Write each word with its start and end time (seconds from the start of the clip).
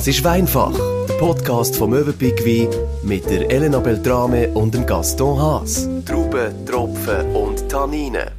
Das 0.00 0.08
ist 0.08 0.24
Weinfach, 0.24 0.72
der 1.06 1.14
Podcast 1.18 1.76
vom 1.76 1.90
Möwenpick 1.90 2.42
Wein 2.46 2.70
mit 3.02 3.28
der 3.28 3.50
Elena 3.50 3.80
Beltrame 3.80 4.48
und 4.54 4.72
dem 4.72 4.86
Gaston 4.86 5.38
Haas. 5.38 5.90
Trauben, 6.06 6.64
Tropfen 6.64 7.36
und 7.36 7.68
Tanninen. 7.68 8.30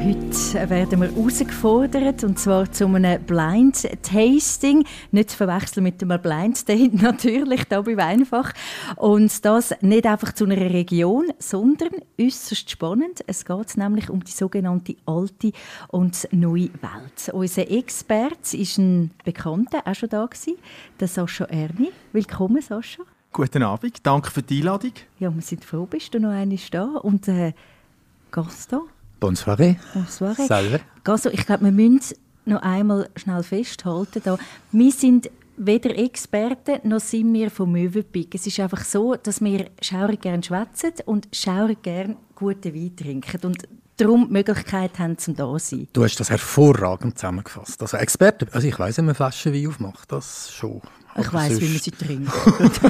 Heute 0.00 0.70
werden 0.70 1.00
wir 1.00 1.10
herausgefordert, 1.10 2.22
und 2.22 2.38
zwar 2.38 2.70
zu 2.70 2.86
einem 2.86 3.20
Blind 3.24 3.82
Tasting. 4.02 4.84
Nicht 5.10 5.30
zu 5.30 5.36
verwechseln 5.38 5.82
mit 5.82 6.00
einem 6.00 6.22
Blind 6.22 6.68
Date, 6.68 6.94
natürlich, 7.02 7.64
da 7.64 7.80
bei 7.80 7.96
Weinfach. 7.96 8.52
Und 8.94 9.44
das 9.44 9.74
nicht 9.80 10.06
einfach 10.06 10.32
zu 10.34 10.44
einer 10.44 10.56
Region, 10.56 11.32
sondern 11.40 11.90
äußerst 12.20 12.70
spannend. 12.70 13.24
Es 13.26 13.44
geht 13.44 13.76
nämlich 13.76 14.08
um 14.08 14.22
die 14.22 14.30
sogenannte 14.30 14.94
alte 15.04 15.50
und 15.88 16.28
neue 16.30 16.70
Welt. 16.74 17.32
Unser 17.32 17.68
Experte 17.68 18.56
ist 18.56 18.78
ein 18.78 19.10
Bekannter, 19.24 19.82
auch 19.84 19.94
schon 19.96 20.10
da 20.10 20.26
gewesen, 20.26 20.58
der 21.00 21.08
Sascha 21.08 21.46
Erni. 21.46 21.90
Willkommen, 22.12 22.62
Sascha. 22.62 23.02
Guten 23.32 23.64
Abend, 23.64 23.98
danke 24.06 24.30
für 24.30 24.42
die 24.42 24.58
Einladung. 24.58 24.92
Ja, 25.18 25.34
wir 25.34 25.42
sind 25.42 25.64
froh, 25.64 25.86
bist 25.86 26.14
du 26.14 26.20
noch 26.20 26.30
einmal 26.30 26.58
da. 26.70 26.84
Und 26.84 27.26
äh, 27.26 27.52
Gaston? 28.30 28.82
Bonsoiré. 29.20 29.76
Bonsoiré. 29.94 30.46
Salve. 30.46 30.80
Also, 31.04 31.30
ich 31.30 31.44
glaube, 31.46 31.64
wir 31.64 31.72
müssen 31.72 32.16
noch 32.44 32.62
einmal 32.62 33.08
schnell 33.16 33.42
festhalten. 33.42 34.22
Da. 34.24 34.38
Wir 34.72 34.92
sind 34.92 35.30
weder 35.56 35.96
Experten 35.98 36.88
noch 36.88 37.00
sind 37.00 37.32
wir 37.34 37.50
vom 37.50 37.72
Möwenpick. 37.72 38.34
Es 38.34 38.46
ist 38.46 38.60
einfach 38.60 38.84
so, 38.84 39.16
dass 39.16 39.40
wir 39.40 39.70
schaurig 39.82 40.20
gerne 40.20 40.42
schwätzen 40.42 40.92
und 41.06 41.28
schaurig 41.32 41.82
gerne 41.82 42.16
guten 42.34 42.74
Wein 42.74 42.94
trinken. 42.96 43.40
Und 43.42 43.68
darum 43.96 44.26
die 44.26 44.32
Möglichkeit 44.32 44.98
haben, 44.98 45.18
zum 45.18 45.34
da 45.34 45.58
sein. 45.58 45.88
Du 45.92 46.04
hast 46.04 46.16
das 46.20 46.30
hervorragend 46.30 47.18
zusammengefasst. 47.18 47.82
Also 47.82 47.96
Experte, 47.96 48.46
also 48.52 48.66
ich 48.68 48.78
weiß, 48.78 48.98
wie 48.98 49.02
man 49.02 49.14
Flaschen 49.14 49.52
Wein 49.52 49.66
aufmacht, 49.66 50.12
das 50.12 50.52
schon. 50.52 50.80
ich 51.18 51.32
weiß, 51.32 51.60
wie 51.60 51.68
man 51.68 51.78
sie 51.78 51.90
trinkt. 51.90 52.32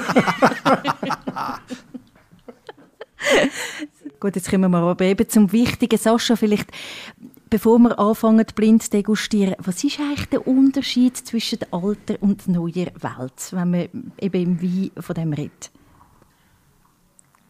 Gut, 4.20 4.34
jetzt 4.34 4.50
kommen 4.50 4.70
wir 4.70 4.78
aber 4.78 5.04
eben 5.04 5.28
zum 5.28 5.52
wichtigen. 5.52 5.96
Sascha, 5.96 6.34
vielleicht, 6.34 6.68
bevor 7.48 7.78
wir 7.78 7.96
anfangen, 7.98 8.44
blind 8.54 8.82
zu 8.82 8.90
degustieren, 8.90 9.54
was 9.58 9.84
ist 9.84 10.00
eigentlich 10.00 10.28
der 10.28 10.46
Unterschied 10.46 11.16
zwischen 11.16 11.60
der 11.60 11.72
alten 11.72 12.16
und 12.16 12.46
der 12.46 12.54
neuen 12.54 12.74
Welt, 12.74 13.52
wenn 13.52 13.70
man 13.70 14.12
eben 14.20 14.42
im 14.42 14.62
Wein 14.62 14.90
von 15.00 15.14
dem 15.14 15.32
redet? 15.32 15.70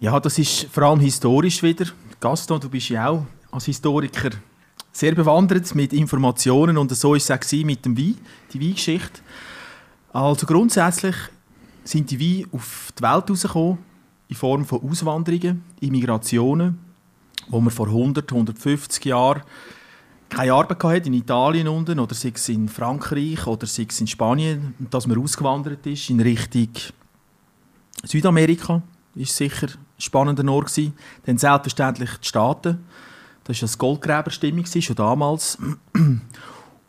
Ja, 0.00 0.20
das 0.20 0.38
ist 0.38 0.64
vor 0.64 0.82
allem 0.82 1.00
historisch 1.00 1.62
wieder. 1.62 1.86
Gaston, 2.20 2.60
du 2.60 2.68
bist 2.68 2.90
ja 2.90 3.08
auch 3.08 3.24
als 3.50 3.64
Historiker 3.64 4.30
sehr 4.92 5.14
bewandert 5.14 5.74
mit 5.74 5.94
Informationen 5.94 6.76
und 6.76 6.94
so 6.94 7.10
war 7.10 7.16
es 7.16 7.30
auch 7.30 7.38
mit 7.64 7.84
dem 7.84 7.96
Wein, 7.96 8.16
die 8.52 8.60
Weingeschichte. 8.60 9.20
Also 10.12 10.46
grundsätzlich 10.46 11.16
sind 11.84 12.10
die 12.10 12.20
Weine 12.20 12.48
auf 12.52 12.92
die 12.98 13.02
Welt 13.02 13.24
herausgekommen 13.26 13.78
in 14.28 14.36
Form 14.36 14.64
von 14.64 14.82
Auswanderungen, 14.82 15.64
Immigrationen, 15.80 16.78
wo 17.48 17.60
man 17.60 17.70
vor 17.70 17.86
100, 17.86 18.30
150 18.30 19.04
Jahren 19.04 19.42
keine 20.28 20.52
Arbeit 20.52 20.84
hatte 20.84 21.06
in 21.06 21.14
Italien 21.14 21.68
unten 21.68 21.98
oder 21.98 22.14
sei 22.14 22.32
es 22.34 22.48
in 22.50 22.68
Frankreich 22.68 23.46
oder 23.46 23.66
sei 23.66 23.86
es 23.88 24.00
in 24.00 24.06
Spanien, 24.06 24.74
dass 24.90 25.06
man 25.06 25.18
ausgewandert 25.18 25.86
ist 25.86 26.10
in 26.10 26.20
Richtung 26.20 26.68
Südamerika 28.04 28.82
ist 29.14 29.36
sicher 29.36 29.66
ein 29.66 29.78
spannender 29.98 30.50
Ort. 30.52 30.78
Dann 31.24 31.38
selbstverständlich 31.38 32.10
die 32.22 32.28
Staaten. 32.28 32.84
Das 33.44 33.60
war 33.62 33.68
eine 33.68 33.76
Goldgräberstimmung 33.78 34.66
schon 34.66 34.96
damals. 34.96 35.58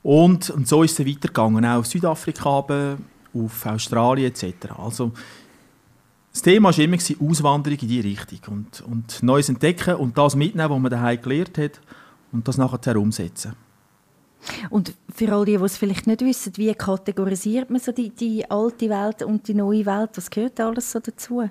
Und, 0.04 0.50
und 0.50 0.68
so 0.68 0.84
ist 0.84 1.00
es 1.00 1.06
weitergegangen, 1.06 1.66
auch 1.66 1.80
auf 1.80 1.88
Südafrika, 1.88 2.48
auf 2.50 3.66
Australien 3.66 4.32
etc. 4.32 4.72
Also 4.78 5.12
das 6.32 6.42
Thema 6.42 6.70
war 6.70 6.80
immer 6.84 6.98
Auswanderung 7.22 7.80
in 7.80 7.88
diese 7.88 8.04
Richtung 8.04 8.56
und, 8.56 8.82
und 8.82 9.24
Neues 9.24 9.50
entdecken 9.50 9.96
und 9.96 10.18
das 10.18 10.36
mitnehmen, 10.36 10.70
was 10.70 10.80
man 10.80 10.92
daheim 10.92 11.22
gelernt 11.22 11.58
hat 11.58 11.82
und 12.32 12.48
das 12.48 12.58
nachher 12.58 12.98
umsetzen. 12.98 13.54
Und 14.70 14.94
für 15.14 15.34
all 15.34 15.46
die, 15.46 15.58
die 15.58 15.64
es 15.64 15.78
vielleicht 15.78 16.08
nicht 16.08 16.22
wissen, 16.22 16.54
wie 16.56 16.74
kategorisiert 16.74 17.70
man 17.70 17.80
so 17.82 17.92
die, 17.92 18.10
die 18.10 18.50
alte 18.50 18.90
Welt 18.90 19.24
und 19.24 19.48
die 19.48 19.54
neue 19.54 19.86
Welt? 19.86 20.12
Was 20.16 20.30
gehört 20.30 20.60
alles 20.60 20.92
so 20.92 21.00
dazu? 21.00 21.50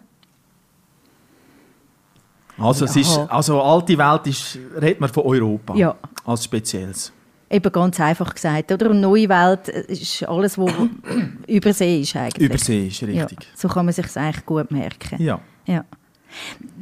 Also, 2.56 2.86
ja. 2.86 2.90
es 2.90 2.96
ist, 2.96 3.18
also 3.28 3.60
alte 3.60 3.96
Welt 3.98 4.26
ist, 4.26 4.58
redet 4.80 5.00
man 5.00 5.10
von 5.10 5.24
Europa 5.24 5.74
ja. 5.74 5.96
als 6.24 6.44
Spezielles. 6.44 7.12
Eben 7.50 7.72
ganz 7.72 7.98
einfach 7.98 8.34
gesagt, 8.34 8.70
oder? 8.72 8.90
Und 8.90 9.00
neue 9.00 9.28
Welt 9.28 9.68
ist 9.68 10.22
alles, 10.24 10.58
was 10.58 10.72
übersee 11.46 12.02
ist 12.02 12.14
eigentlich. 12.14 12.46
Übersee 12.46 12.88
ist, 12.88 13.02
richtig. 13.02 13.42
Ja, 13.42 13.48
so 13.54 13.68
kann 13.68 13.86
man 13.86 13.94
sich 13.94 14.16
eigentlich 14.16 14.44
gut 14.44 14.70
merken. 14.70 15.22
Ja. 15.22 15.40
ja. 15.66 15.84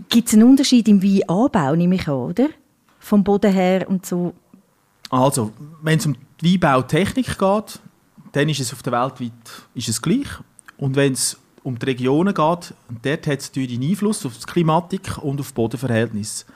Gibt 0.09 0.29
es 0.29 0.35
einen 0.35 0.45
Unterschied 0.45 0.89
im 0.89 1.03
Weinanbau, 1.03 1.75
nehme 1.77 1.95
ich 1.95 2.09
an, 2.09 2.15
oder? 2.15 2.49
Vom 2.99 3.23
Boden 3.23 3.53
her 3.53 3.89
und 3.89 4.05
so? 4.05 4.35
Also, 5.11 5.53
wenn 5.83 5.99
es 5.99 6.07
um 6.07 6.17
die 6.41 6.55
Weinbautechnik 6.55 7.39
geht, 7.39 7.81
dann 8.33 8.49
ist 8.49 8.61
es 8.61 8.73
auf 8.73 8.83
der 8.83 8.93
Welt 8.93 9.21
weit 9.21 9.33
ist 9.75 9.89
es 9.89 10.03
gleich. 10.03 10.29
Und 10.77 10.97
wenn 10.97 11.13
es 11.13 11.39
um 11.63 11.79
die 11.79 11.87
Regionen 11.87 12.35
geht, 12.35 12.75
dort 13.03 13.27
hat 13.27 13.41
es 13.41 13.49
natürlich 13.49 13.75
einen 13.75 13.91
Einfluss 13.91 14.27
auf 14.27 14.37
die 14.37 14.45
Klimatik 14.45 15.19
und 15.19 15.41
auf 15.41 15.47
das 15.47 15.53
Bodenverhältnis. 15.53 16.47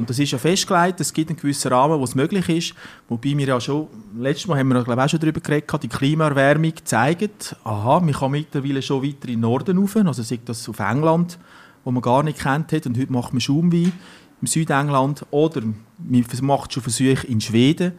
Und 0.00 0.08
das 0.08 0.18
ist 0.18 0.30
ja 0.30 0.38
festgelegt, 0.38 0.98
es 1.00 1.12
gibt 1.12 1.28
einen 1.28 1.38
gewissen 1.38 1.70
Rahmen, 1.70 2.00
wo 2.00 2.04
es 2.04 2.14
möglich 2.14 2.48
ist. 2.48 2.74
Wobei 3.08 3.36
wir 3.36 3.46
ja 3.46 3.60
schon, 3.60 3.86
letztes 4.16 4.48
Mal 4.48 4.58
haben 4.58 4.68
wir 4.68 4.82
glaube 4.82 4.98
ich, 4.98 5.04
auch 5.04 5.10
schon 5.10 5.20
darüber 5.20 5.40
geredet, 5.40 5.82
die 5.82 5.88
Klimaerwärmung 5.88 6.72
zeigt, 6.84 7.54
aha, 7.64 8.00
man 8.00 8.14
kann 8.14 8.30
mittlerweile 8.30 8.80
schon 8.80 9.02
weiter 9.02 9.28
in 9.28 9.34
den 9.34 9.40
Norden 9.40 9.76
rauf, 9.76 9.96
also 9.96 10.22
sei 10.22 10.40
das 10.42 10.66
auf 10.70 10.78
England, 10.78 11.38
wo 11.84 11.90
man 11.90 12.00
gar 12.00 12.22
nicht 12.22 12.38
kennt 12.38 12.72
hat, 12.72 12.86
und 12.86 12.98
heute 12.98 13.12
macht 13.12 13.34
man 13.34 13.42
Schaumwein 13.42 13.92
im 14.40 14.46
Südengland, 14.46 15.26
oder 15.30 15.60
man 15.60 16.24
macht 16.40 16.72
schon 16.72 16.82
Versuche 16.82 17.26
in 17.26 17.42
Schweden. 17.42 17.92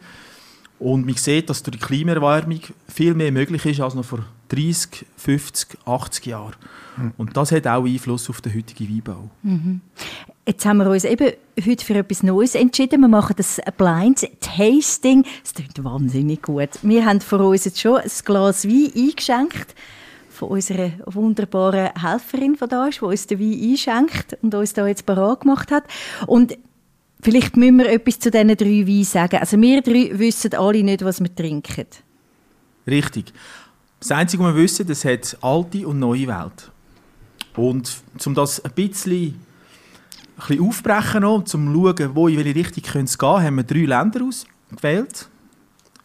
Und 0.80 1.06
man 1.06 1.14
sieht, 1.14 1.48
dass 1.48 1.62
durch 1.62 1.78
die 1.78 1.84
Klimaerwärmung 1.84 2.58
viel 2.88 3.14
mehr 3.14 3.30
möglich 3.30 3.64
ist 3.64 3.80
als 3.80 3.94
noch 3.94 4.04
vor 4.04 4.24
30, 4.48 5.06
50, 5.16 5.78
80 5.86 6.26
Jahren. 6.26 6.56
Mhm. 6.96 7.12
Und 7.16 7.36
das 7.36 7.52
hat 7.52 7.68
auch 7.68 7.86
Einfluss 7.86 8.28
auf 8.28 8.40
den 8.40 8.52
heutigen 8.52 8.92
Weinbau. 8.92 9.30
Mhm. 9.44 9.80
Jetzt 10.44 10.66
haben 10.66 10.78
wir 10.78 10.90
uns 10.90 11.04
eben 11.04 11.34
heute 11.64 11.84
für 11.84 11.94
etwas 11.94 12.24
Neues 12.24 12.56
entschieden. 12.56 13.00
Wir 13.00 13.08
machen 13.08 13.36
das 13.36 13.60
Blind 13.76 14.28
Tasting. 14.40 15.24
Das 15.44 15.54
klingt 15.54 15.84
wahnsinnig 15.84 16.42
gut. 16.42 16.70
Wir 16.82 17.06
haben 17.06 17.20
vor 17.20 17.40
uns 17.40 17.64
jetzt 17.64 17.80
schon 17.80 17.98
ein 17.98 18.10
Glas 18.24 18.66
Wein 18.66 18.90
eingeschenkt 18.96 19.76
von 20.30 20.48
unserer 20.48 20.90
wunderbaren 21.06 21.90
Helferin, 21.94 22.58
die 22.60 22.68
da 22.68 22.88
ist, 22.88 23.00
die 23.00 23.04
uns 23.04 23.28
den 23.28 23.38
Wein 23.38 23.70
einschenkt 23.70 24.36
und 24.42 24.52
uns 24.52 24.72
da 24.72 24.88
jetzt 24.88 25.06
parat 25.06 25.42
gemacht 25.42 25.70
hat. 25.70 25.84
Und 26.26 26.58
vielleicht 27.20 27.56
müssen 27.56 27.78
wir 27.78 27.88
etwas 27.88 28.18
zu 28.18 28.32
diesen 28.32 28.48
drei 28.48 28.84
Weinen 28.84 29.04
sagen. 29.04 29.36
Also 29.36 29.60
wir 29.60 29.80
drei 29.80 30.10
wissen 30.18 30.54
alle 30.54 30.82
nicht, 30.82 31.04
was 31.04 31.20
wir 31.20 31.32
trinken. 31.32 31.86
Richtig. 32.88 33.32
Das 34.00 34.10
Einzige, 34.10 34.42
was 34.42 34.56
wir 34.56 34.62
wissen, 34.62 34.88
das 34.88 35.04
hat 35.04 35.38
alte 35.40 35.86
und 35.86 36.00
neue 36.00 36.26
Welt. 36.26 36.72
Und 37.54 38.02
um 38.26 38.34
das 38.34 38.58
ein 38.64 38.72
bisschen 38.72 39.38
bisschen 40.46 40.68
aufbrechen, 40.68 41.22
noch, 41.22 41.36
um 41.36 41.46
zu 41.46 41.58
schauen, 41.58 42.14
wo 42.14 42.28
in 42.28 42.36
welche 42.36 42.54
Richtung 42.54 43.04
es 43.04 43.18
gehen 43.18 43.42
haben 43.42 43.56
wir 43.56 43.64
drei 43.64 43.84
Länder 43.84 44.20
ausgewählt. 44.24 45.28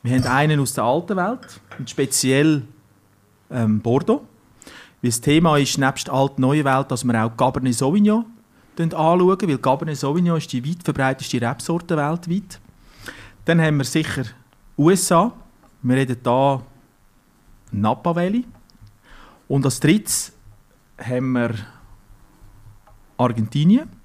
Wir 0.03 0.15
haben 0.15 0.25
einen 0.25 0.59
aus 0.59 0.73
der 0.73 0.83
alten 0.83 1.17
Welt, 1.17 1.59
und 1.77 1.89
speziell 1.89 2.63
ähm, 3.49 3.81
Bordeaux. 3.81 4.25
Weil 5.01 5.11
das 5.11 5.21
Thema 5.21 5.57
ist, 5.57 5.77
nebst 5.77 6.09
alt 6.09 6.39
neue 6.39 6.65
Welt, 6.65 6.91
dass 6.91 7.03
wir 7.03 7.23
auch 7.23 7.35
Cabernet 7.35 7.75
Sauvignon 7.75 8.25
anschauen, 8.79 9.37
weil 9.41 9.57
Cabernet 9.57 9.97
Sauvignon 9.97 10.37
ist 10.37 10.51
die 10.53 10.65
weit 10.67 10.83
verbreiteste 10.83 11.41
Rebsorte 11.41 11.97
weltweit. 11.97 12.59
Dann 13.45 13.61
haben 13.61 13.77
wir 13.77 13.85
sicher 13.85 14.23
USA. 14.77 15.31
Wir 15.81 15.95
reden 15.95 16.17
hier 16.23 16.61
Napa 17.71 18.15
Valley. 18.15 18.45
Und 19.47 19.65
als 19.65 19.79
drittes 19.79 20.33
haben 20.99 21.31
wir 21.31 21.55
Argentinien. 23.17 23.96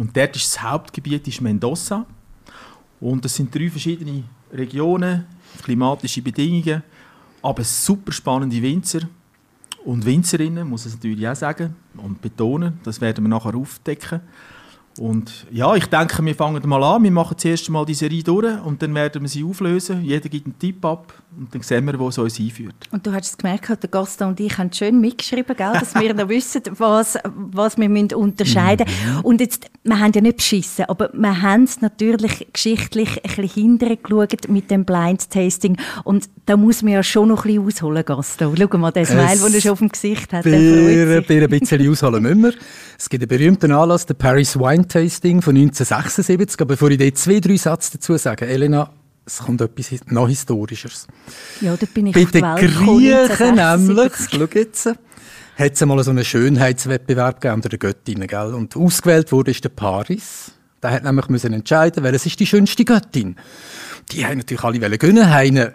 Und 0.00 0.16
dort 0.16 0.34
ist 0.34 0.46
das 0.56 0.62
Hauptgebiet 0.62 1.28
ist 1.28 1.42
Mendoza. 1.42 2.06
Und 3.02 3.22
das 3.22 3.34
sind 3.34 3.54
drei 3.54 3.68
verschiedene 3.68 4.24
Regionen, 4.50 5.26
klimatische 5.62 6.22
Bedingungen, 6.22 6.82
aber 7.42 7.62
super 7.64 8.10
spannende 8.10 8.62
Winzer 8.62 9.00
und 9.84 10.06
Winzerinnen, 10.06 10.66
muss 10.66 10.86
ich 10.86 10.94
natürlich 10.94 11.28
auch 11.28 11.36
sagen 11.36 11.76
und 11.98 12.22
betonen. 12.22 12.80
Das 12.82 12.98
werden 13.02 13.24
wir 13.24 13.28
nachher 13.28 13.54
aufdecken. 13.54 14.22
Und 15.00 15.46
ja, 15.50 15.74
ich 15.76 15.86
denke, 15.86 16.22
wir 16.22 16.34
fangen 16.34 16.60
mal 16.68 16.84
an. 16.84 17.02
Wir 17.02 17.10
machen 17.10 17.38
zuerst 17.38 17.70
mal 17.70 17.86
die 17.86 17.94
Serie 17.94 18.22
durch 18.22 18.62
und 18.66 18.82
dann 18.82 18.94
werden 18.94 19.22
wir 19.22 19.30
sie 19.30 19.42
auflösen. 19.42 20.04
Jeder 20.04 20.28
gibt 20.28 20.44
einen 20.44 20.58
Tipp 20.58 20.84
ab 20.84 21.14
und 21.38 21.54
dann 21.54 21.62
sehen 21.62 21.86
wir, 21.86 21.98
wo 21.98 22.08
es 22.08 22.18
uns 22.18 22.38
einführt. 22.38 22.74
Und 22.92 23.06
du 23.06 23.12
hast 23.12 23.30
es 23.30 23.38
gemerkt, 23.38 23.82
der 23.82 23.88
Gaston 23.88 24.28
und 24.28 24.40
ich 24.40 24.58
haben 24.58 24.70
schön 24.70 25.00
mitgeschrieben, 25.00 25.56
gell, 25.56 25.72
dass 25.72 25.94
wir 25.94 26.12
noch 26.12 26.28
wissen, 26.28 26.60
was, 26.76 27.16
was 27.34 27.78
wir 27.78 27.88
müssen 27.88 28.12
unterscheiden 28.12 28.86
müssen. 28.86 29.14
Mhm. 29.14 29.20
Und 29.22 29.40
jetzt, 29.40 29.70
wir 29.84 29.98
haben 29.98 30.12
ja 30.12 30.20
nicht 30.20 30.36
beschissen, 30.36 30.84
aber 30.84 31.08
wir 31.14 31.40
haben 31.40 31.62
es 31.62 31.80
natürlich 31.80 32.46
geschichtlich 32.52 33.24
ein 33.24 33.36
bisschen 33.36 33.78
hintergeschaut 33.78 34.50
mit 34.50 34.70
dem 34.70 34.84
Blind 34.84 35.30
Tasting. 35.30 35.78
Und 36.04 36.28
Da 36.44 36.58
muss 36.58 36.82
man 36.82 36.92
ja 36.92 37.02
schon 37.02 37.28
noch 37.28 37.46
ein 37.46 37.54
bisschen 37.64 37.86
ausholen, 37.86 38.04
Gasto. 38.04 38.52
Schau 38.54 38.76
mal, 38.76 38.90
der 38.90 39.06
Smile, 39.06 39.38
den 39.38 39.54
er 39.54 39.60
schon 39.62 39.70
auf 39.70 39.78
dem 39.78 39.88
Gesicht 39.88 40.30
hat, 40.30 40.44
ein 40.44 41.48
bisschen 41.48 41.90
ausholen 41.90 42.22
müssen 42.22 42.42
wir. 42.42 42.52
Es 43.00 43.08
gibt 43.08 43.22
einen 43.22 43.28
berühmten 43.28 43.72
Anlass, 43.72 44.04
der 44.04 44.12
Paris 44.12 44.58
Wine 44.58 44.86
Tasting 44.86 45.40
von 45.40 45.56
1976. 45.56 46.60
Aber 46.60 46.74
bevor 46.74 46.90
ich 46.90 46.98
dir 46.98 47.14
zwei, 47.14 47.40
drei 47.40 47.56
Sätze 47.56 47.92
dazu 47.92 48.14
sage, 48.18 48.46
Elena, 48.46 48.90
es 49.24 49.38
kommt 49.38 49.62
etwas 49.62 49.90
noch 50.08 50.28
Historischeres. 50.28 51.06
Ja, 51.62 51.74
da 51.78 51.86
bin 51.94 52.08
ich 52.08 52.14
Bei 52.14 52.24
den 52.24 52.42
Griechen 52.56 53.56
nämlich, 53.56 53.58
1976. 53.58 54.38
schau 54.38 54.48
jetzt, 54.52 54.86
hat 54.86 55.72
es 55.72 55.80
einmal 55.80 56.04
so 56.04 56.10
einen 56.10 56.26
Schönheitswettbewerb 56.26 57.40
gegeben 57.40 57.54
unter 57.54 57.70
den 57.70 57.78
Göttinnen, 57.78 58.28
gell? 58.28 58.52
Und 58.52 58.76
ausgewählt 58.76 59.32
wurde 59.32 59.52
ist 59.52 59.64
der 59.64 59.70
Paris. 59.70 60.52
Der 60.82 60.90
hat 60.90 61.02
nämlich 61.02 61.28
müssen 61.30 61.54
entscheiden, 61.54 62.04
welches 62.04 62.26
ist 62.26 62.38
die 62.38 62.46
schönste 62.46 62.84
Göttin. 62.84 63.36
Die 64.12 64.26
haben 64.26 64.36
natürlich 64.36 64.62
alle 64.62 64.78
wollen 64.78 64.98
gewinnen, 64.98 65.32
haben 65.32 65.72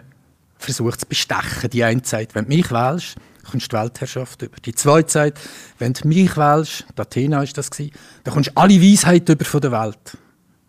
versucht 0.58 1.00
zu 1.00 1.06
bestechen. 1.06 1.70
Die 1.72 1.82
eine 1.82 2.02
sagt, 2.04 2.36
wenn 2.36 2.44
du 2.44 2.50
mich 2.54 2.70
wählst, 2.70 3.16
kommst 3.50 3.72
du 3.72 3.76
die 3.76 3.82
Weltherrschaft 3.82 4.42
über. 4.42 4.56
Die 4.64 4.74
zweite 4.74 5.10
sagt, 5.10 5.40
wenn 5.78 5.92
du 5.92 6.06
mich 6.08 6.36
wählst, 6.36 6.84
die 6.96 7.00
Athena 7.00 7.42
ist 7.42 7.56
das 7.56 7.70
gewesen, 7.70 7.92
dann 8.24 8.34
kommst 8.34 8.50
du 8.50 8.56
alle 8.56 8.80
Weisheit 8.80 9.28
über 9.28 9.44
von 9.44 9.60
der 9.60 9.72
Welt. 9.72 10.18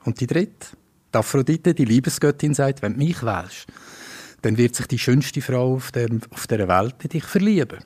Und 0.03 0.19
die 0.19 0.27
dritte, 0.27 0.67
die 1.13 1.17
Aphrodite, 1.17 1.73
die 1.73 1.85
Liebesgöttin, 1.85 2.53
sagt, 2.53 2.81
wenn 2.81 2.93
du 2.93 2.99
mich 2.99 3.23
wählst, 3.23 3.67
dann 4.41 4.57
wird 4.57 4.75
sich 4.75 4.87
die 4.87 4.99
schönste 4.99 5.41
Frau 5.41 5.75
auf 5.75 5.91
der, 5.91 6.07
auf 6.31 6.47
der 6.47 6.67
Welt 6.67 6.95
in 7.03 7.09
dich 7.09 7.23
verlieben. 7.23 7.79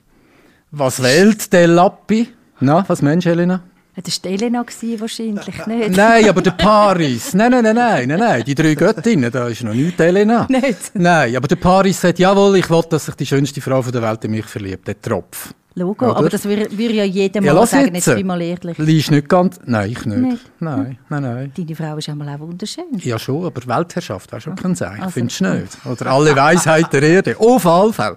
Was 0.70 1.02
wählt 1.02 1.52
der 1.52 1.68
Lappi? 1.68 2.28
Na, 2.60 2.84
was 2.88 3.02
meinst 3.02 3.26
du, 3.26 3.30
Helena? 3.30 3.62
Das 3.94 4.24
war 4.24 4.30
Elena 4.30 4.64
wahrscheinlich, 4.98 5.66
nicht? 5.66 5.96
Nein, 5.96 6.28
aber 6.28 6.40
der 6.40 6.52
Paris. 6.52 7.34
Nein, 7.34 7.50
nein, 7.50 7.62
nein, 7.64 7.74
nein, 7.76 8.08
nein, 8.08 8.18
nein. 8.18 8.42
Die 8.44 8.54
drei 8.54 8.74
Göttinnen, 8.74 9.30
da 9.30 9.48
ist 9.48 9.62
noch 9.62 9.74
nicht 9.74 9.98
Helena. 9.98 10.46
Nicht? 10.48 10.92
Nein, 10.94 11.36
aber 11.36 11.46
der 11.46 11.56
Paris 11.56 12.00
sagt, 12.00 12.18
jawohl, 12.18 12.56
ich 12.56 12.70
will, 12.70 12.82
dass 12.88 13.04
sich 13.06 13.14
die 13.16 13.26
schönste 13.26 13.60
Frau 13.60 13.82
der 13.82 14.00
Welt 14.02 14.24
in 14.24 14.30
mich 14.30 14.46
verliebt. 14.46 14.88
Der 14.88 15.00
Tropf. 15.00 15.52
Logo, 15.74 16.06
Oder? 16.06 16.16
aber 16.18 16.28
das 16.28 16.44
würde 16.44 16.70
würde 16.76 16.94
ja 16.94 17.04
jeder 17.04 17.40
mal 17.40 17.66
sagen, 17.66 17.94
jetzt. 17.94 18.14
bin 18.14 18.26
mal 18.26 18.40
ehrlich. 18.42 18.76
Liest 18.76 19.10
nicht 19.10 19.28
ganz... 19.28 19.58
Nein, 19.64 19.90
ich 19.90 20.04
nicht. 20.04 20.18
Nicht? 20.18 20.50
Nein, 20.60 20.98
nein, 21.08 21.22
nein. 21.22 21.52
Deine 21.56 21.76
Frau 21.76 21.96
ist 21.96 22.08
einmal 22.10 22.28
auch 22.34 22.40
wunderschön. 22.40 22.84
Ja 22.98 23.18
schon, 23.18 23.46
aber 23.46 23.60
Weltherrschaft, 23.66 24.30
weißt 24.32 24.46
du, 24.46 24.54
kann 24.54 24.74
sagen? 24.74 25.00
Also- 25.00 25.12
Findest 25.12 25.40
du 25.40 25.44
nicht? 25.54 25.86
Oder 25.86 26.10
alle 26.12 26.36
Weisheit 26.36 26.92
der 26.92 27.02
Erde. 27.02 27.36
Auf 27.38 27.66
alle 27.66 27.92
Fälle. 27.92 28.16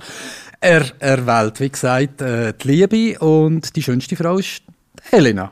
Er, 0.60 0.84
er 1.00 1.26
wählt, 1.26 1.60
wie 1.62 1.70
gesagt, 1.70 2.22
äh, 2.22 2.54
die 2.62 2.68
Liebe 2.68 3.20
und 3.20 3.74
die 3.76 3.84
schönste 3.84 4.16
Frau 4.18 4.38
ist 4.38 4.62
Helena. 5.04 5.52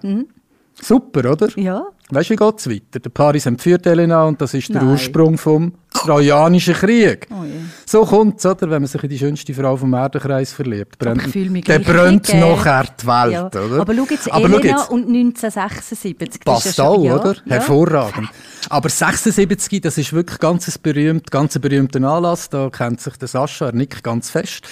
Super, 0.82 1.32
oder? 1.32 1.50
Mhm. 1.56 1.64
Ja, 1.64 1.86
Weißt 2.14 2.30
du, 2.30 2.34
wie 2.34 2.38
geht 2.38 2.60
es 2.60 2.70
weiter? 2.70 3.00
Der 3.00 3.10
Paris 3.10 3.46
entführt 3.46 3.86
Helena 3.86 4.26
und 4.26 4.40
das 4.40 4.54
ist 4.54 4.70
der 4.70 4.84
Nein. 4.84 4.92
Ursprung 4.92 5.38
vom 5.38 5.74
Trojanischen 5.94 6.76
Krieg. 6.76 7.28
Oh. 7.32 7.44
So 7.86 8.06
kommt 8.06 8.40
es, 8.40 8.46
oder? 8.46 8.70
Wenn 8.70 8.82
man 8.82 8.88
sich 8.88 9.02
in 9.02 9.10
die 9.10 9.18
schönste 9.18 9.54
Frau 9.54 9.78
vom 9.78 9.94
Erdenkreis 9.94 10.54
verliebt. 10.54 11.00
Brennt, 11.00 11.26
ich 11.26 11.32
fühle 11.32 11.50
mich 11.50 11.64
der 11.64 11.80
brennt 11.80 12.32
nachher 12.34 12.86
die 13.02 13.08
Welt, 13.08 13.32
ja. 13.32 13.48
oder? 13.48 13.82
Aber 13.82 13.96
schau 13.96 14.06
jetzt, 14.10 14.32
Aber 14.32 14.46
Elena 14.46 14.78
jetzt. 14.78 14.92
und 14.92 15.08
1976. 15.08 16.42
das 16.44 16.58
ist 16.58 16.64
Passt 16.66 16.78
ja 16.78 16.84
auch, 16.84 17.04
ja, 17.04 17.16
oder? 17.16 17.36
Hervorragend. 17.48 18.30
Aber 18.70 18.90
76, 18.90 19.82
das 19.82 19.98
ist 19.98 20.14
wirklich 20.14 20.40
ganz 20.40 20.68
ein 20.68 20.76
berühmt, 20.84 21.32
ganz 21.32 21.56
ein 21.56 21.62
berühmter 21.62 22.02
Anlass. 22.04 22.50
Da 22.50 22.70
kennt 22.70 23.02
sich 23.02 23.16
der 23.18 23.28
Sascha, 23.28 23.68
er 23.68 23.74
nickt 23.74 24.04
ganz 24.04 24.30
fest. 24.30 24.68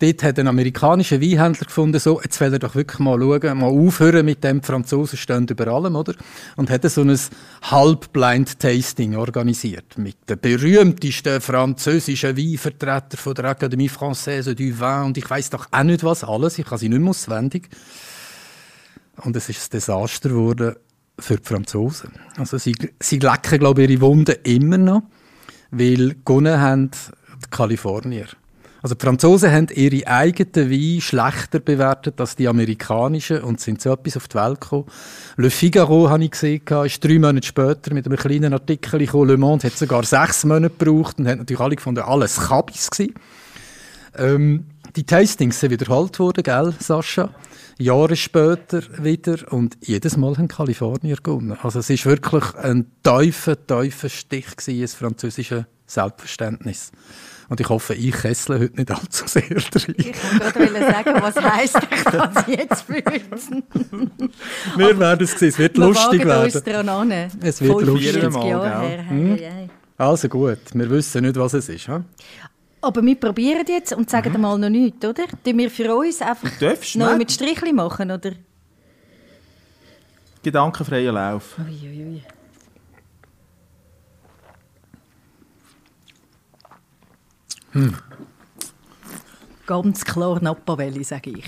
Dort 0.00 0.22
hat 0.22 0.38
ein 0.38 0.48
amerikanischer 0.48 1.20
Weinhändler 1.20 1.66
gefunden, 1.66 2.00
so, 2.00 2.22
jetzt 2.22 2.40
will 2.40 2.54
er 2.54 2.58
doch 2.58 2.74
wirklich 2.74 2.98
mal 3.00 3.20
schauen, 3.20 3.58
mal 3.58 3.66
aufhören 3.66 4.24
mit 4.24 4.42
dem, 4.42 4.62
die 4.62 4.66
Franzosen 4.66 5.18
stehen 5.18 5.46
über 5.46 5.68
allem, 5.68 5.94
oder? 5.94 6.14
Und 6.56 6.70
hat 6.70 6.90
so 6.90 7.02
ein 7.02 7.18
Halbblind-Tasting 7.62 9.14
organisiert. 9.16 9.98
Mit 9.98 10.16
den 10.26 10.40
berühmtesten 10.40 11.42
französischen 11.42 12.34
Weinvertretern 12.34 13.18
von 13.18 13.34
der 13.34 13.54
Académie 13.54 13.90
Française 13.90 14.54
du 14.54 14.80
Vin 14.80 15.04
und 15.04 15.18
ich 15.18 15.28
weiß 15.28 15.50
doch 15.50 15.66
auch 15.70 15.82
nicht 15.82 16.02
was 16.02 16.24
alles, 16.24 16.58
ich 16.58 16.64
kann 16.64 16.78
sie 16.78 16.88
nicht 16.88 17.00
mehr 17.00 17.10
auswendig. 17.10 17.68
Und 19.16 19.36
es 19.36 19.50
ist 19.50 19.66
ein 19.66 19.70
Desaster 19.72 20.30
geworden 20.30 20.76
für 21.18 21.36
die 21.36 21.44
Franzosen. 21.46 22.12
Also 22.38 22.56
sie, 22.56 22.74
sie 23.00 23.18
lecken, 23.18 23.58
glaube 23.58 23.82
ich, 23.82 23.90
ihre 23.90 24.00
Wunden 24.00 24.36
immer 24.44 24.78
noch, 24.78 25.02
weil 25.70 26.16
gewonnen 26.24 26.58
haben 26.58 26.90
die 26.90 27.50
Kalifornier. 27.50 28.28
Also 28.82 28.94
die 28.94 29.04
Franzosen 29.04 29.52
haben 29.52 29.68
ihre 29.74 30.06
eigenen 30.06 30.70
Weine 30.70 31.00
schlechter 31.00 31.60
bewertet 31.60 32.20
als 32.20 32.36
die 32.36 32.48
amerikanischen 32.48 33.42
und 33.42 33.60
sind 33.60 33.80
so 33.82 33.92
etwas 33.92 34.16
auf 34.16 34.28
die 34.28 34.36
Welt 34.36 34.60
gekommen. 34.60 34.86
Le 35.36 35.50
Figaro, 35.50 36.08
habe 36.08 36.24
ich 36.24 36.30
gesehen, 36.30 36.62
ist 36.84 37.04
drei 37.04 37.18
Monate 37.18 37.46
später 37.46 37.92
mit 37.92 38.06
einem 38.06 38.16
kleinen 38.16 38.52
Artikel 38.52 39.00
gekommen. 39.00 39.28
Le 39.28 39.36
Monde 39.36 39.66
hat 39.66 39.76
sogar 39.76 40.04
sechs 40.04 40.44
Monate 40.44 40.74
gebraucht 40.78 41.18
und 41.18 41.28
hat 41.28 41.38
natürlich 41.38 41.60
alle 41.60 41.76
gefunden, 41.76 42.00
alles 42.00 42.40
Kabis 42.40 42.90
gewesen. 42.90 43.14
Ähm, 44.16 44.66
die 44.96 45.04
Tastings 45.04 45.60
sind 45.60 45.70
wiederholt 45.70 46.18
worden, 46.18 46.42
gell, 46.42 46.74
Sascha? 46.80 47.30
Jahre 47.78 48.16
später 48.16 48.82
wieder 49.02 49.50
und 49.52 49.78
jedes 49.80 50.16
Mal 50.16 50.36
haben 50.36 50.48
Kalifornier 50.48 51.16
gewonnen. 51.22 51.56
Also 51.62 51.78
es 51.78 51.88
ist 51.88 52.04
wirklich 52.04 52.44
ein 52.56 52.90
tiefer, 53.02 53.56
tiefer 53.66 54.08
Stich 54.08 54.56
gewesen, 54.56 54.80
ins 54.80 54.94
französische 54.94 55.66
Selbstverständnis. 55.86 56.92
Und 57.50 57.58
ich 57.60 57.68
hoffe, 57.68 57.94
ich 57.94 58.12
kessle 58.12 58.60
heute 58.60 58.76
nicht 58.76 58.90
allzu 58.92 59.26
sehr 59.26 59.42
drin. 59.72 59.94
Ich 59.98 60.06
wollte 60.40 60.52
gerade 60.52 60.92
sagen, 60.92 61.14
was 61.20 61.34
heisst, 61.36 61.78
ich 61.82 62.04
kann 62.04 62.32
es 62.36 62.46
jetzt 62.46 62.82
fühlen. 62.82 63.62
Wir 64.76 64.98
werden 65.00 65.24
es 65.24 65.32
sehen, 65.36 65.48
es 65.48 65.58
wird 65.58 65.76
Wir 65.76 65.86
lustig 65.86 66.24
wagen 66.26 66.44
uns 66.44 66.64
werden. 66.64 66.88
an. 66.88 67.10
Es 67.42 67.60
wird 67.60 67.82
lustig. 67.82 68.12
40 68.12 68.32
Mal, 68.32 68.48
Jahren 68.48 69.08
gell? 69.08 69.38
her. 69.38 69.52
Hei. 69.52 69.68
Also 69.98 70.28
gut, 70.28 70.58
wir 70.72 70.88
wissen 70.90 71.22
nicht, 71.24 71.36
was 71.36 71.52
es 71.54 71.68
ist. 71.68 71.88
Hm? 71.88 72.04
Aber 72.82 73.02
wir 73.02 73.16
probieren 73.16 73.66
jetzt 73.68 73.92
und 73.94 74.08
sagen 74.08 74.40
mal 74.40 74.56
noch 74.56 74.70
nichts, 74.70 75.04
oder? 75.04 75.24
Tun 75.44 75.58
wir 75.58 75.70
für 75.72 75.92
uns 75.94 76.22
einfach 76.22 76.48
noch 76.94 77.18
mit 77.18 77.32
Strichli 77.32 77.72
machen, 77.72 78.12
oder? 78.12 78.30
Gedankenfreier 80.44 81.12
Lauf. 81.12 81.56
Ui, 81.58 81.88
ui, 81.88 82.04
ui. 82.14 82.22
Ganz 89.66 90.04
klar 90.04 90.42
Nappavelli, 90.42 91.04
sage 91.04 91.30
ich. 91.30 91.46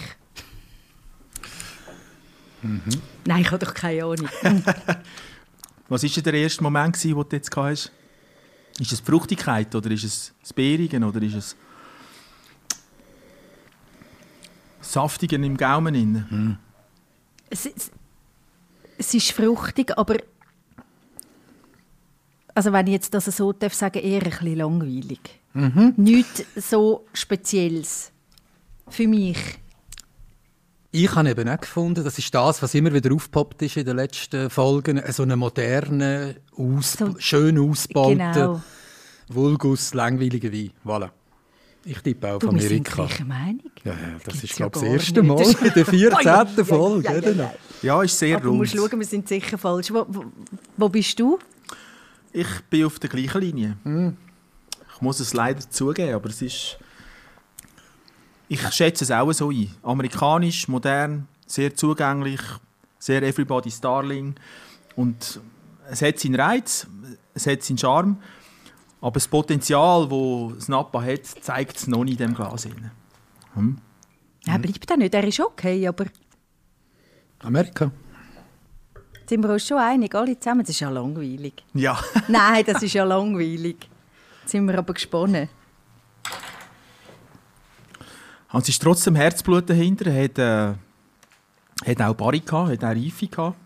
Nein, 3.25 3.41
ich 3.41 3.51
habe 3.51 3.65
doch 3.65 3.75
keine 3.75 4.05
Ahnung. 4.05 4.29
Was 5.89 6.03
war 6.03 6.11
denn 6.11 6.25
der 6.25 6.35
erste 6.35 6.63
Moment, 6.63 7.03
den 7.03 7.15
du 7.15 7.27
jetzt 7.33 7.57
hast? 7.57 7.93
Ist 8.79 8.93
es 8.93 9.03
die 9.03 9.11
Fruchtigkeit 9.11 9.75
oder 9.75 9.91
ist 9.91 10.05
es 10.05 10.33
das 10.41 10.53
Beerigen 10.53 11.05
oder 11.05 11.21
ist 11.21 11.35
es 11.35 11.57
Saftigen 14.81 15.43
im 15.45 15.57
Gaumen? 15.57 16.27
Hm. 16.29 16.57
es, 17.51 17.67
es, 17.67 17.91
es 18.97 19.15
ist 19.15 19.33
fruchtig, 19.33 19.97
aber 19.99 20.17
also 22.55 22.73
wenn 22.73 22.87
ich 22.87 22.93
jetzt 22.95 23.13
das 23.13 23.25
so 23.27 23.53
darf 23.53 23.75
sagen, 23.75 23.99
eher 23.99 24.23
ein 24.23 24.31
bisschen 24.31 24.57
langweilig. 24.57 25.42
Nichts 25.55 26.45
so 26.57 27.05
Spezielles 27.13 28.11
für 28.89 29.07
mich. 29.07 29.39
Ich 30.95 31.15
habe 31.15 31.31
eben 31.31 31.49
auch 31.49 31.61
gefunden, 31.61 32.05
das 32.05 32.19
ist 32.19 32.35
das, 32.35 32.63
was 32.63 32.75
immer 32.75 32.93
wieder 32.93 33.15
aufgepoppt 33.15 33.63
ist 33.63 33.77
in 33.79 33.87
den 33.87 33.97
letzten 33.97 34.51
Folgen, 34.51 35.01
so 35.11 35.23
eine 35.23 35.37
moderne, 35.37 36.37
aus, 36.57 36.93
So- 36.95 37.15
schön 37.19 37.59
ausgebaute, 37.59 38.17
Genau. 38.17 38.63
vulgus, 39.29 39.95
langweilige 39.95 40.53
Wein. 40.53 40.71
Voilà. 40.85 41.11
Ich 41.85 41.99
tippe 42.01 42.29
auch 42.29 42.35
auf 42.35 42.39
Du, 42.41 42.53
wir 42.53 42.61
sind 42.61 42.71
Amerika. 42.89 42.95
gleicher 43.07 43.25
Meinung. 43.25 43.71
Ja, 43.85 43.93
ja, 43.93 43.99
das 44.23 44.35
Gibt's 44.35 44.45
ist, 44.45 44.59
ja 44.59 44.69
glaube 44.69 44.77
ich, 44.79 44.83
gar 44.85 44.93
das 44.93 45.03
erste 45.03 45.21
nicht. 45.23 45.29
Mal 45.29 45.39
Das 45.39 45.55
in 45.55 45.75
der 45.75 45.87
14. 45.87 46.27
Ja, 46.27 46.45
ja, 46.57 46.65
Folge. 46.65 47.05
ja, 47.09 47.13
ja, 47.13 47.19
oder? 47.19 47.33
ja. 47.33 47.55
Ja, 47.83 48.03
ist 48.03 48.19
sehr 48.19 48.37
Aber 48.37 48.45
du 48.45 48.49
rund. 48.51 48.59
musst 48.61 48.77
schauen, 48.77 48.99
wir 49.01 49.07
sind 49.07 49.27
sicher 49.29 49.59
falsch. 49.59 49.91
Wo, 49.93 50.05
wo, 50.09 50.25
wo 50.77 50.89
bist 50.89 51.19
du? 51.19 51.39
Ich 52.33 52.47
bin 52.71 52.85
auf 52.85 52.99
der 53.01 53.11
gleichen 53.11 53.41
Linie. 53.41 53.77
Ich 54.95 55.01
muss 55.01 55.21
es 55.21 55.35
leider 55.35 55.61
zugeben, 55.69 56.15
aber 56.15 56.29
es 56.29 56.43
ist. 56.43 56.79
Ich 58.49 58.61
schätze 58.71 59.05
es 59.05 59.11
auch 59.11 59.33
so 59.33 59.51
ein. 59.51 59.71
Amerikanisch, 59.83 60.69
modern, 60.69 61.27
sehr 61.47 61.75
zugänglich, 61.75 62.41
sehr 62.99 63.23
everybody's 63.23 63.81
darling. 63.81 64.35
Und 64.95 65.41
es 65.91 66.03
hat 66.03 66.19
seinen 66.19 66.35
Reiz, 66.35 66.87
es 67.35 67.47
hat 67.47 67.63
seinen 67.63 67.79
Charme. 67.79 68.17
Aber 69.01 69.15
das 69.15 69.27
Potenzial, 69.27 70.09
das 70.55 70.69
Napa 70.69 71.03
hat, 71.03 71.27
zeigt 71.27 71.77
es 71.77 71.87
noch 71.87 72.05
nicht 72.05 72.21
in 72.21 72.29
diesem 72.29 72.35
Glas. 72.35 72.69
Hm? 73.55 73.79
Er 74.47 74.59
bleibt 74.59 74.89
da 74.89 74.97
nicht. 74.97 75.15
Er 75.15 75.25
ist 75.25 75.41
okay, 75.41 75.87
aber 75.89 76.07
Amerika. 77.41 77.91
sind 79.27 79.43
wir 79.43 79.51
uns 79.51 79.67
schon 79.67 79.79
einig, 79.79 80.15
alle 80.15 80.39
zusammen? 80.39 80.61
Das 80.61 80.71
ist 80.71 80.81
ja 80.81 80.91
langweilig. 80.91 81.65
Ja, 81.75 81.99
Nein, 82.29 82.65
das 82.67 82.83
ist 82.83 82.93
ja 82.93 83.05
langweilig. 83.05 83.89
Jetzt 84.53 84.59
sind 84.59 84.69
wir 84.69 84.79
aber 84.79 84.93
gespannt. 84.93 85.49
es 88.53 88.69
ist 88.69 88.83
trotzdem 88.83 89.15
Herzblut 89.15 89.71
dahinter. 89.71 90.11
Er 90.11 90.25
hat, 90.25 90.39
äh, 90.39 91.89
hat 91.89 92.03
auch 92.03 92.15
Barry 92.15 92.41
gehabt, 92.41 92.71
hat 92.73 92.85
auch 92.85 92.89
Reife 92.89 93.29
gehabt. 93.29 93.57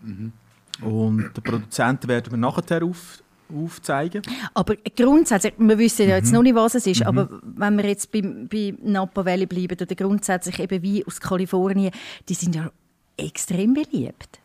Und 0.81 1.31
den 1.35 1.43
Produzenten 1.43 2.07
werden 2.07 2.31
wir 2.31 2.37
nachher 2.37 2.83
auf, 2.83 3.21
aufzeigen. 3.53 4.21
Aber 4.53 4.77
grundsätzlich, 4.95 5.55
wir 5.57 5.77
wissen 5.77 6.07
ja 6.07 6.15
jetzt 6.15 6.31
noch 6.31 6.41
nicht, 6.41 6.55
was 6.55 6.75
es 6.75 6.87
ist, 6.87 7.05
aber 7.05 7.27
wenn 7.43 7.75
wir 7.75 7.85
jetzt 7.85 8.09
bei, 8.09 8.21
bei 8.21 8.73
Napa 8.81 9.25
Valley 9.25 9.45
bleiben, 9.45 9.77
oder 9.81 9.93
grundsätzlich 9.93 10.57
eben 10.57 10.81
wie 10.81 11.05
aus 11.05 11.19
Kalifornien, 11.19 11.91
die 12.29 12.33
sind 12.33 12.55
ja 12.55 12.71
extrem 13.17 13.73
beliebt. 13.73 14.39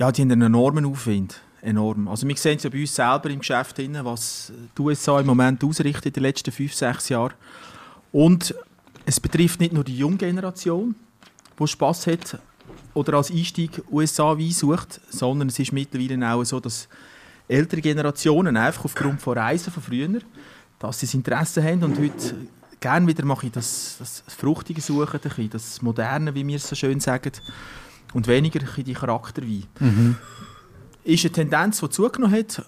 Ja, 0.00 0.10
die 0.10 0.22
haben 0.22 0.32
einen 0.32 0.42
enormen 0.42 0.86
Aufwind. 0.86 1.40
Enorm. 1.66 2.06
Also 2.06 2.28
wir 2.28 2.36
sehen 2.36 2.58
es 2.58 2.62
ja 2.62 2.70
bei 2.70 2.80
uns 2.80 2.94
selber 2.94 3.28
im 3.28 3.40
Geschäft, 3.40 3.76
was 3.78 4.52
die 4.76 4.82
USA 4.82 5.18
im 5.18 5.26
Moment 5.26 5.64
ausrichtet 5.64 6.06
in 6.06 6.12
den 6.12 6.22
letzten 6.22 6.52
fünf, 6.52 6.74
sechs 6.74 7.08
Jahren. 7.08 7.34
Und 8.12 8.54
es 9.04 9.18
betrifft 9.18 9.58
nicht 9.58 9.72
nur 9.72 9.82
die 9.82 9.98
junge 9.98 10.16
Generation, 10.16 10.94
die 11.58 11.66
Spass 11.66 12.06
hat 12.06 12.38
oder 12.94 13.14
als 13.14 13.30
Einstieg 13.30 13.82
USA 13.90 14.38
Wein 14.38 14.52
sucht, 14.52 15.00
sondern 15.10 15.48
es 15.48 15.58
ist 15.58 15.72
mittlerweile 15.72 16.32
auch 16.32 16.44
so, 16.44 16.60
dass 16.60 16.88
ältere 17.48 17.80
Generationen 17.80 18.56
einfach 18.56 18.84
aufgrund 18.84 19.20
von 19.20 19.36
Reisen 19.36 19.72
von 19.72 19.82
früher, 19.82 20.20
dass 20.78 21.00
sie 21.00 21.06
das 21.06 21.14
Interesse 21.14 21.62
haben 21.62 21.82
und 21.82 21.98
heute 21.98 22.46
gerne 22.80 23.06
wieder 23.06 23.24
mache 23.24 23.46
ich 23.46 23.52
das, 23.52 23.96
das 23.98 24.22
Fruchtige 24.28 24.80
suchen, 24.80 25.20
das 25.50 25.82
Moderne, 25.82 26.34
wie 26.34 26.46
wir 26.46 26.56
es 26.56 26.68
so 26.68 26.76
schön 26.76 27.00
sagen, 27.00 27.32
und 28.14 28.28
weniger 28.28 28.60
die 28.60 28.94
Charakterwein. 28.94 29.64
Mhm. 29.80 30.16
Ist 31.06 31.24
eine 31.24 31.32
Tendenz, 31.32 31.80
die 31.80 31.88
zugenommen 31.88 32.36
hat. 32.36 32.62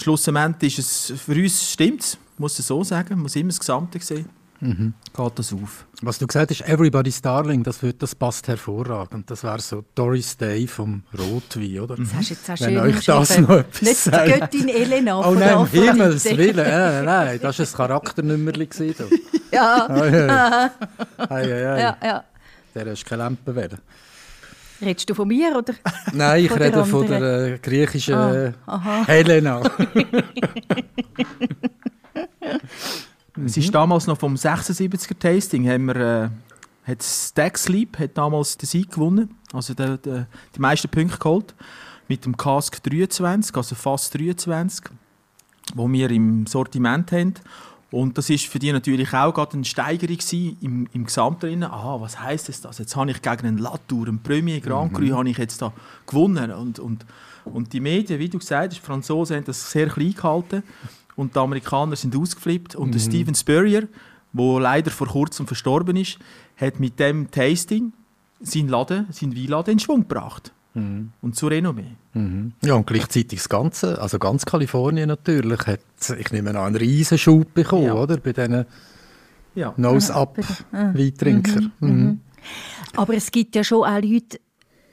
Schlussendlich 0.00 0.78
ist 0.78 1.10
es 1.12 1.20
für 1.20 1.34
uns 1.34 1.70
stimmt, 1.72 2.16
muss 2.38 2.58
es 2.58 2.66
so 2.68 2.84
sagen, 2.84 3.18
muss 3.20 3.34
immer 3.36 3.48
das 3.48 3.58
Gesamte 3.58 3.98
sehen. 4.00 4.28
Mhm. 4.60 4.94
Geht 5.12 5.38
das 5.40 5.52
auf? 5.52 5.86
Was 6.02 6.18
du 6.18 6.26
gesagt 6.28 6.52
hast, 6.52 6.60
Everybody's 6.68 7.20
Darling, 7.20 7.64
das, 7.64 7.82
wird, 7.82 8.00
das 8.00 8.14
passt 8.14 8.46
hervorragend. 8.46 9.28
Das 9.28 9.42
wäre 9.42 9.58
so 9.58 9.84
Doris 9.96 10.36
Day 10.36 10.68
vom 10.68 11.02
Rotwein, 11.18 11.80
oder? 11.80 11.96
Das 11.96 12.14
hast 12.14 12.30
jetzt 12.30 12.48
auch 12.48 12.60
Wenn 12.60 12.74
schön 12.74 12.78
euch 12.78 13.04
das 13.04 13.38
noch 13.40 13.50
etwas 13.50 13.82
Nicht 13.82 14.06
die. 14.06 14.30
Göttin 14.38 14.68
Elena 14.68 15.18
Oh 15.18 15.22
von 15.24 15.38
nein, 15.40 15.56
um. 15.56 15.66
Himmels 15.66 16.24
Willen, 16.26 16.64
äh, 16.64 17.02
nein, 17.02 17.40
das 17.42 17.58
war 17.58 17.90
ein 17.90 18.06
du. 18.46 19.08
Ja, 19.50 19.90
Ei, 19.90 20.28
ei. 20.28 20.70
Ei, 21.18 21.26
ei, 21.28 21.42
ei. 21.74 21.80
ja, 21.80 21.96
ja. 22.04 22.24
Der 22.74 22.86
hast 22.90 23.04
keine 23.04 23.24
Lampe 23.24 23.56
werden. 23.56 23.80
Redest 24.82 25.08
du 25.08 25.14
von 25.14 25.28
mir, 25.28 25.56
oder? 25.56 25.74
Nein, 26.12 26.44
ich 26.44 26.50
Von 26.50 26.58
der 26.58 26.66
rede 26.68 26.84
von 26.84 27.06
der 27.06 27.22
äh, 27.54 27.58
griechischen 27.58 28.14
Ah, 28.14 28.34
äh, 28.34 28.52
aha. 28.66 29.04
Helena. 29.06 29.62
Es 33.44 33.56
ist 33.56 33.74
damals 33.74 34.06
noch 34.06 34.18
vom 34.18 34.34
76er 34.34 35.18
Tasting, 35.18 35.68
haben 35.68 35.86
wir, 35.86 35.96
äh, 35.96 36.28
hat 36.90 37.02
Stack 37.02 37.56
Sleep 37.58 37.98
hat 37.98 38.16
damals 38.18 38.56
den 38.56 38.66
Sieg 38.66 38.90
gewonnen, 38.92 39.36
also 39.52 39.74
der, 39.74 39.96
der, 39.98 40.26
die 40.54 40.60
meisten 40.60 40.88
Punkte 40.88 41.18
geholt, 41.18 41.54
mit 42.08 42.24
dem 42.24 42.36
Cask 42.36 42.82
23, 42.82 43.56
also 43.56 43.74
fast 43.74 44.14
23, 44.18 44.86
wo 45.74 45.90
wir 45.90 46.10
im 46.10 46.46
Sortiment 46.46 47.10
haben. 47.12 47.34
Und 47.92 48.16
das 48.16 48.30
ist 48.30 48.46
für 48.46 48.58
die 48.58 48.72
natürlich 48.72 49.12
auch 49.12 49.34
gerade 49.34 49.52
eine 49.52 49.66
Steigerung 49.66 50.16
im, 50.62 50.88
im 50.94 51.04
Gesamten. 51.04 51.62
Aha, 51.62 52.00
was 52.00 52.18
heisst 52.18 52.48
das, 52.48 52.62
das? 52.62 52.78
Jetzt 52.78 52.96
habe 52.96 53.10
ich 53.10 53.20
gegen 53.20 53.46
einen 53.46 53.58
Latour, 53.58 54.08
einen 54.08 54.18
Premier 54.18 54.60
Grand 54.60 54.94
Cru, 54.94 55.14
habe 55.14 55.28
ich 55.28 55.36
jetzt 55.36 55.60
da 55.60 55.74
gewonnen. 56.06 56.50
Und, 56.52 56.78
und, 56.78 57.04
und 57.44 57.72
die 57.74 57.80
Medien, 57.80 58.18
wie 58.18 58.30
du 58.30 58.38
gesagt 58.38 58.72
hast, 58.72 58.80
die 58.80 58.86
Franzosen 58.86 59.36
haben 59.36 59.44
das 59.44 59.70
sehr 59.70 59.88
klein 59.88 60.14
gehalten 60.14 60.62
und 61.16 61.36
die 61.36 61.38
Amerikaner 61.38 61.94
sind 61.94 62.16
ausgeflippt. 62.16 62.76
Und 62.76 62.94
der 62.94 62.98
Steven 62.98 63.34
Spurrier, 63.34 63.86
der 64.32 64.60
leider 64.60 64.90
vor 64.90 65.08
kurzem 65.08 65.46
verstorben 65.46 65.96
ist, 65.96 66.18
hat 66.56 66.80
mit 66.80 66.98
dem 66.98 67.30
Tasting 67.30 67.92
seinen 68.40 68.68
Laden, 68.68 69.06
seinen 69.10 69.36
Weinladen 69.36 69.72
in 69.74 69.78
Schwung 69.78 70.08
gebracht. 70.08 70.50
Und 70.74 71.34
zu 71.36 71.48
Renommee. 71.48 71.96
Mhm. 72.14 72.52
Ja, 72.64 72.74
und 72.74 72.86
gleichzeitig 72.86 73.40
das 73.40 73.48
Ganze, 73.50 74.00
also 74.00 74.18
ganz 74.18 74.46
Kalifornien 74.46 75.06
natürlich, 75.08 75.66
hat, 75.66 75.80
ich 76.18 76.32
nehme 76.32 76.50
an, 76.50 76.56
einen 76.56 76.76
riesen 76.76 77.18
Schub 77.18 77.52
bekommen, 77.52 77.84
Ja. 77.84 77.94
oder? 77.94 78.16
Bei 78.16 78.32
diesen 78.32 78.64
Ja. 79.54 79.74
Nose-Up-Weintrinker. 79.76 81.60
Mhm. 81.80 82.20
Aber 82.96 83.14
es 83.14 83.30
gibt 83.30 83.54
ja 83.54 83.62
schon 83.64 83.84
auch 83.84 84.00
Leute, 84.00 84.40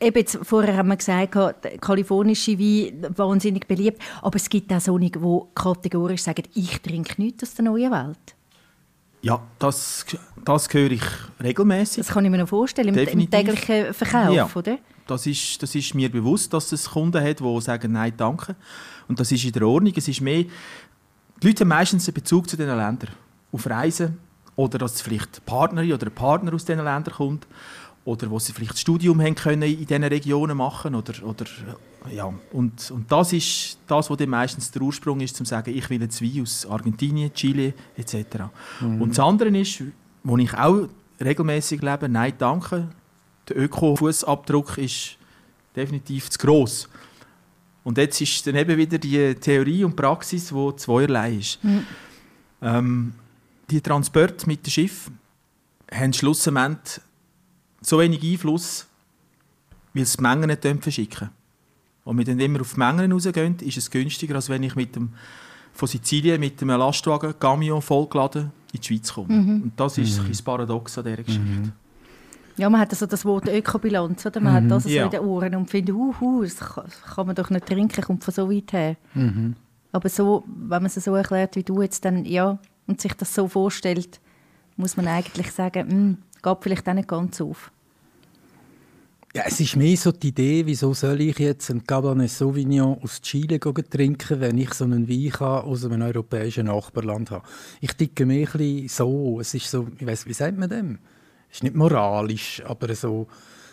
eben 0.01 0.17
jetzt, 0.17 0.37
vorher 0.43 0.75
haben 0.77 0.89
wir 0.89 0.97
gesagt, 0.97 1.33
kalifornische 1.81 2.59
Wein 2.59 3.07
wahnsinnig 3.15 3.67
beliebt, 3.67 4.01
aber 4.21 4.35
es 4.35 4.49
gibt 4.49 4.71
auch 4.73 4.81
solche, 4.81 5.11
die 5.11 5.39
kategorisch 5.55 6.23
sagen, 6.23 6.43
ich 6.55 6.81
trinke 6.81 7.21
nichts 7.21 7.43
aus 7.43 7.53
der 7.55 7.65
neuen 7.65 7.91
Welt. 7.91 8.35
Ja, 9.21 9.41
das, 9.59 10.05
das 10.45 10.73
höre 10.73 10.91
ich 10.91 11.01
regelmäßig. 11.43 12.05
Das 12.05 12.13
kann 12.13 12.23
ich 12.23 12.31
mir 12.31 12.37
noch 12.37 12.47
vorstellen, 12.47 12.87
im, 12.89 12.95
im 12.95 13.05
Definitiv. 13.05 13.29
täglichen 13.39 13.93
Verkauf, 13.93 14.33
Ja. 14.33 14.49
oder? 14.55 14.77
Das 15.09 15.25
ist, 15.25 15.61
das 15.61 15.75
ist 15.75 15.95
mir 15.95 16.11
bewusst, 16.11 16.53
dass 16.53 16.71
es 16.71 16.89
Kunden 16.89 17.23
hat, 17.23 17.39
die 17.39 17.61
sagen 17.61 17.91
Nein, 17.91 18.13
danke. 18.15 18.55
Und 19.07 19.19
das 19.19 19.31
ist 19.31 19.43
in 19.43 19.51
der 19.51 19.67
Ordnung. 19.67 19.93
Es 19.95 20.07
ist 20.07 20.21
mehr, 20.21 20.45
die 21.41 21.47
Leute 21.47 21.61
haben 21.61 21.69
meistens 21.69 22.07
einen 22.07 22.13
Bezug 22.13 22.49
zu 22.49 22.57
diesen 22.57 22.75
Ländern. 22.75 23.11
Auf 23.51 23.67
Reisen 23.67 24.17
oder 24.55 24.77
dass 24.77 25.01
vielleicht 25.01 25.45
Partnerin 25.45 25.93
oder 25.93 26.07
ein 26.07 26.13
Partner 26.13 26.53
aus 26.53 26.65
diesen 26.65 26.83
Ländern 26.83 27.13
kommt 27.13 27.47
oder 28.05 28.29
wo 28.29 28.39
sie 28.39 28.53
vielleicht 28.53 28.73
das 28.73 28.81
Studium 28.81 29.21
haben 29.21 29.35
können 29.35 29.63
in 29.63 29.85
diesen 29.85 30.03
Regionen 30.03 30.57
machen 30.57 30.95
oder, 30.95 31.13
oder 31.23 31.45
ja. 32.11 32.33
Und, 32.51 32.91
und 32.91 33.11
das 33.11 33.33
ist 33.33 33.77
das, 33.87 34.09
was 34.09 34.17
dann 34.17 34.29
meistens 34.29 34.71
der 34.71 34.81
Ursprung 34.81 35.19
ist, 35.19 35.35
zum 35.35 35.45
zu 35.45 35.49
sagen, 35.51 35.75
ich 35.75 35.89
will 35.89 36.01
jetzt 36.01 36.21
Wein 36.21 36.41
aus 36.41 36.65
Argentinien, 36.65 37.33
Chile 37.33 37.73
etc. 37.97 38.43
Und 38.81 39.09
das 39.09 39.19
andere 39.19 39.49
ist, 39.57 39.83
wo 40.23 40.37
ich 40.37 40.53
auch 40.53 40.87
regelmäßig 41.19 41.81
lebe, 41.81 42.09
nein, 42.09 42.33
danke. 42.37 42.89
Der 43.49 43.57
Öko-Fußabdruck 43.57 44.77
ist 44.77 45.17
definitiv 45.75 46.29
zu 46.29 46.37
gross. 46.39 46.87
Und 47.83 47.97
jetzt 47.97 48.21
ist 48.21 48.45
dann 48.45 48.55
eben 48.55 48.77
wieder 48.77 48.97
die 48.97 49.35
Theorie 49.35 49.83
und 49.83 49.95
Praxis, 49.95 50.53
wo 50.53 50.71
zweierlei 50.71 51.35
ist. 51.35 51.59
Ähm, 52.61 53.13
die 53.69 53.81
Transporte 53.81 54.45
mit 54.47 54.65
dem 54.65 54.71
Schiff 54.71 55.09
haben 55.91 56.13
schlussendlich 56.13 57.01
so 57.81 57.99
wenig 57.99 58.21
Einfluss, 58.23 58.85
weil 59.93 60.03
es 60.03 60.17
die 60.17 60.21
Mengen 60.21 60.47
nicht 60.47 60.83
verschicken 60.83 61.29
Und 62.03 62.17
wir 62.17 62.25
dann 62.25 62.39
immer 62.39 62.61
auf 62.61 62.73
die 62.73 62.79
Mengen 62.79 63.11
rausgehen, 63.11 63.57
ist 63.59 63.77
es 63.77 63.89
günstiger, 63.89 64.35
als 64.35 64.49
wenn 64.49 64.63
ich 64.63 64.75
mit 64.75 64.95
dem, 64.95 65.09
von 65.73 65.87
Sizilien 65.87 66.39
mit 66.39 66.61
einem 66.61 66.77
Lastwagen, 66.77 67.33
Camion 67.39 67.81
vollgeladen 67.81 68.51
in 68.73 68.81
die 68.81 68.87
Schweiz 68.87 69.13
komme. 69.13 69.29
Und 69.63 69.73
das 69.77 69.97
ist 69.97 70.09
ein 70.09 70.27
bisschen 70.27 70.31
das 70.31 70.41
Paradox 70.41 70.97
an 70.97 71.05
dieser 71.05 71.23
Geschichte. 71.23 71.71
Ja, 72.59 72.69
man 72.69 72.81
hat 72.81 72.91
also 72.91 73.05
das 73.05 73.23
Wort 73.23 73.47
Ökobilanz, 73.47 74.25
oder? 74.25 74.41
Man 74.41 74.51
hat 74.53 74.69
das 74.69 74.83
so 74.83 74.89
Ja. 74.89 75.05
in 75.05 75.11
den 75.11 75.21
Ohren 75.21 75.55
und 75.55 75.69
findet, 75.69 75.95
das 75.95 76.57
kann, 76.57 76.83
das 76.83 77.15
kann 77.15 77.25
man 77.25 77.35
doch 77.35 77.49
nicht 77.49 77.65
trinken, 77.65 78.01
kommt 78.03 78.23
von 78.25 78.33
so 78.33 78.51
weit 78.51 78.73
her. 78.73 78.97
Aber 79.93 80.09
so, 80.09 80.43
wenn 80.45 80.81
man 80.83 80.85
es 80.87 80.95
so 80.95 81.15
erklärt 81.15 81.55
wie 81.55 81.63
du 81.63 81.81
jetzt, 81.81 82.03
dann 82.03 82.25
ja, 82.25 82.59
und 82.85 82.99
sich 82.99 83.13
das 83.13 83.33
so 83.33 83.47
vorstellt, 83.47 84.19
muss 84.75 84.97
man 84.97 85.07
eigentlich 85.07 85.51
sagen, 85.51 85.89
hm, 85.89 86.17
geht 86.43 86.57
vielleicht 86.61 86.89
auch 86.89 86.93
nicht 86.93 87.07
ganz 87.07 87.39
auf. 87.39 87.71
Ja, 89.33 89.43
es 89.45 89.59
ist 89.59 89.75
mehr 89.75 89.95
so 89.95 90.11
die 90.11 90.29
Idee, 90.29 90.65
wieso 90.65 90.93
soll 90.93 91.21
ich 91.21 91.37
jetzt 91.37 91.69
einen 91.69 91.85
Cabernet 91.85 92.31
Sauvignon 92.31 92.97
aus 93.01 93.21
Chile 93.21 93.59
trinken, 93.59 94.41
wenn 94.41 94.57
ich 94.57 94.73
so 94.73 94.83
einen 94.85 95.07
Wein 95.07 95.29
kann 95.29 95.63
aus 95.63 95.85
einem 95.85 96.01
europäischen 96.01 96.65
Nachbarland 96.65 97.31
habe. 97.31 97.45
Ich 97.79 97.93
ticke 97.93 98.25
mehr 98.25 98.47
ein 98.47 98.57
bisschen 98.57 98.87
so. 98.89 99.39
Es 99.39 99.53
ist 99.53 99.69
so, 99.69 99.87
ich 99.97 100.05
weiss, 100.05 100.25
wie 100.25 100.33
sagt 100.33 100.57
man 100.57 100.69
dem? 100.69 100.97
Ist 101.51 101.63
nicht 101.63 101.75
moralisch, 101.75 102.61
aber 102.65 102.93
so, 102.95 103.27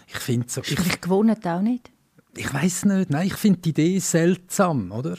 ich 0.07 0.19
finde 0.19 0.47
so, 0.49 0.61
Ist 0.63 0.71
ich, 0.73 0.79
vielleicht 0.81 1.03
gewohnt 1.03 1.47
auch 1.47 1.61
nicht. 1.61 1.91
ich 2.37 2.53
weiß 2.53 2.87
nicht, 2.87 3.11
nein, 3.11 3.27
ich 3.27 3.35
finde 3.35 3.61
die 3.61 3.71
Idee 3.71 3.99
seltsam, 3.99 4.93
oder? 4.93 5.17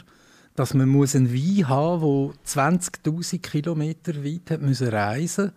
Dass 0.56 0.74
man 0.74 0.90
muss 0.90 1.16
einen 1.16 1.32
Wein 1.34 1.68
haben 1.70 2.02
muss, 2.02 2.36
der 2.54 2.72
20'000 2.80 3.40
Kilometer 3.42 4.24
weit 4.24 4.50
hat 4.52 4.62
müssen 4.62 4.88
reisen 4.88 5.52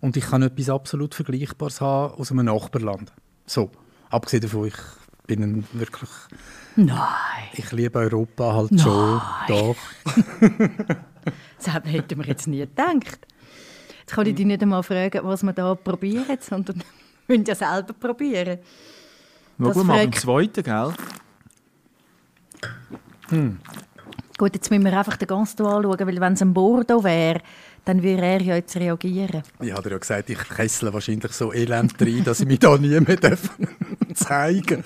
und 0.00 0.16
ich 0.16 0.24
kann 0.24 0.42
etwas 0.42 0.70
absolut 0.70 1.14
Vergleichbares 1.14 1.80
haben 1.80 2.14
aus 2.14 2.30
einem 2.32 2.46
Nachbarland. 2.46 3.12
So, 3.46 3.70
abgesehen 4.08 4.42
davon, 4.42 4.68
ich 4.68 4.76
bin 5.26 5.42
ein 5.42 5.66
wirklich, 5.72 6.10
Nein. 6.76 6.98
ich 7.52 7.70
liebe 7.72 7.98
Europa 7.98 8.54
halt 8.54 8.80
schon, 8.80 9.20
doch. 9.48 9.76
Das 11.58 11.74
hätten 11.74 12.18
wir 12.18 12.26
jetzt 12.26 12.46
nie 12.46 12.58
gedacht. 12.60 13.26
Jetzt 14.06 14.14
kann 14.14 14.26
ich 14.26 14.36
dich 14.36 14.46
nicht 14.46 14.62
einmal 14.62 14.84
fragen, 14.84 15.20
was 15.24 15.42
wir 15.42 15.52
da 15.52 15.74
probieren, 15.74 16.38
sondern 16.40 16.76
wir 17.26 17.36
müssen 17.38 17.44
ja 17.44 17.56
selber 17.56 17.92
probieren. 17.92 18.60
Schauen 19.58 19.66
Das 19.66 19.76
wir 19.76 19.84
mal 19.84 19.98
beim 19.98 20.12
zweiten, 20.12 20.62
gell? 20.62 20.92
Gut, 24.38 24.54
jetzt 24.54 24.70
müssen 24.70 24.84
wir 24.84 24.96
einfach 24.96 25.16
den 25.16 25.26
Gaston 25.26 25.66
anschauen, 25.66 26.06
weil 26.06 26.20
wenn 26.20 26.34
es 26.34 26.42
ein 26.42 26.54
Bordeaux 26.54 27.02
wäre, 27.02 27.40
dann 27.84 28.00
würde 28.00 28.22
er 28.22 28.42
ja 28.42 28.54
jetzt 28.54 28.76
reagieren. 28.76 29.42
Ich 29.60 29.72
habe 29.72 29.82
dir 29.82 29.90
ja 29.90 29.98
gesagt, 29.98 30.30
ich 30.30 30.38
kessle 30.38 30.92
wahrscheinlich 30.92 31.32
so 31.32 31.52
elend 31.52 32.00
rein, 32.00 32.22
dass 32.22 32.38
ich 32.38 32.46
mich 32.46 32.60
da 32.60 32.76
nie 32.78 33.00
mehr 33.00 33.16
darf 33.16 33.50
zeigen 34.14 34.84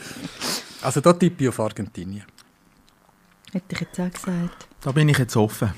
Also 0.81 1.03
da 1.03 1.13
tippe 1.13 1.43
ich 1.45 1.49
auf 1.51 1.61
Argentinien. 1.61 2.25
Hätte 3.53 3.75
ich 3.75 3.81
jetzt 3.81 4.01
auch 4.01 4.11
gesagt. 4.11 4.67
Da 4.81 4.93
bin 4.93 5.11
ich 5.11 5.19
jetzt 5.19 5.37
offen. 5.37 5.75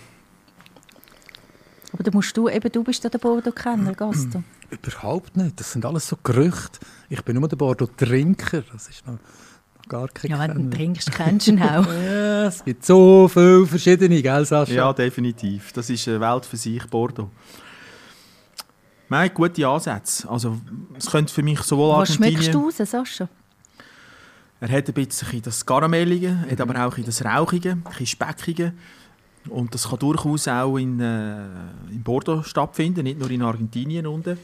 Aber 1.92 2.02
da 2.02 2.10
musst 2.12 2.36
du, 2.36 2.48
eben 2.48 2.72
du 2.72 2.82
bist 2.82 3.04
ja 3.04 3.10
der 3.10 3.18
Bordeaux-Kenner, 3.18 3.94
Gaston. 3.94 4.44
Überhaupt 4.70 5.36
nicht. 5.36 5.60
Das 5.60 5.72
sind 5.72 5.84
alles 5.84 6.08
so 6.08 6.16
Gerüchte. 6.22 6.80
Ich 7.10 7.22
bin 7.22 7.38
nur 7.38 7.48
der 7.48 7.56
Bordeaux-Trinker. 7.56 8.62
Das 8.72 8.88
ist 8.88 9.06
noch 9.06 9.18
gar 9.88 10.08
keinen 10.08 10.30
Ja, 10.30 10.38
wenn 10.40 10.70
du 10.70 10.76
trinkst, 10.76 11.12
kennst 11.12 11.48
du 11.48 11.52
ihn 11.52 11.62
auch. 11.62 11.86
Ja, 11.92 12.46
es 12.46 12.64
gibt 12.64 12.84
so 12.84 13.28
viele 13.28 13.66
verschiedene, 13.66 14.22
gell, 14.22 14.44
Sascha? 14.44 14.72
Ja, 14.72 14.92
definitiv. 14.92 15.72
Das 15.72 15.90
ist 15.90 16.08
eine 16.08 16.20
Welt 16.20 16.46
für 16.46 16.56
sich, 16.56 16.84
Bordeaux. 16.86 17.30
Nein, 19.08 19.30
gute 19.34 19.68
Ansätze. 19.68 20.28
Also, 20.30 20.58
es 20.96 21.10
könnte 21.10 21.32
für 21.32 21.42
mich 21.42 21.60
sowohl 21.60 21.98
Was 21.98 22.14
schmeckst 22.14 22.48
Argentinien... 22.48 22.52
du 22.52 22.82
raus, 22.82 22.90
Sascha? 22.90 23.28
Er 24.60 24.70
hat 24.70 24.88
ein 24.88 24.94
bisschen 24.94 25.42
das 25.42 25.66
Karamellige, 25.66 26.46
hat 26.48 26.60
aber 26.60 26.86
auch 26.86 26.96
ein 26.96 27.04
das 27.04 27.22
Rauchige, 27.24 27.72
ein 27.72 27.82
bisschen 27.82 28.06
Speckige. 28.06 28.72
Und 29.48 29.74
das 29.74 29.88
kann 29.88 29.98
durchaus 29.98 30.46
auch 30.48 30.76
in, 30.76 31.00
äh, 31.00 31.44
in 31.90 32.02
Bordeaux 32.02 32.42
stattfinden, 32.42 33.02
nicht 33.02 33.18
nur 33.18 33.30
in 33.30 33.42
Argentinien 33.42 34.06
unten. 34.06 34.38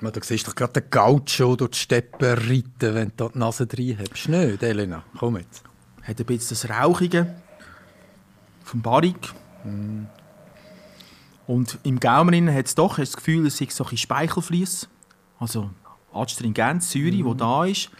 Man, 0.00 0.12
Du 0.12 0.20
siehst 0.22 0.48
doch 0.48 0.54
gerade 0.54 0.80
den 0.80 0.90
Gaucho 0.90 1.56
durch 1.56 1.72
die 1.72 1.78
Steppe 1.78 2.36
reiten, 2.36 2.94
wenn 2.94 3.12
du 3.16 3.28
die 3.28 3.38
Nase 3.38 3.66
drin 3.66 3.98
hast. 3.98 4.28
Nicht, 4.28 4.62
Elena? 4.62 5.04
Komm 5.18 5.36
jetzt. 5.36 5.62
Hat 6.02 6.18
ein 6.18 6.26
bisschen 6.26 6.56
das 6.58 6.70
Rauchige 6.70 7.34
vom 8.64 8.80
Barrik. 8.80 9.32
Und 11.46 11.78
im 11.82 12.00
Gaumen 12.00 12.52
hat 12.52 12.66
es 12.66 12.74
doch 12.74 12.96
hast 12.96 13.12
das 13.12 13.16
Gefühl, 13.16 13.46
es 13.46 13.60
ist 13.60 13.72
so 13.72 13.84
ein 13.84 13.96
Speichelfliess. 13.96 14.88
Also 15.38 15.70
Astringenz, 16.12 16.90
Säure, 16.90 17.10
die 17.10 17.36
da 17.36 17.64
ist. 17.66 17.90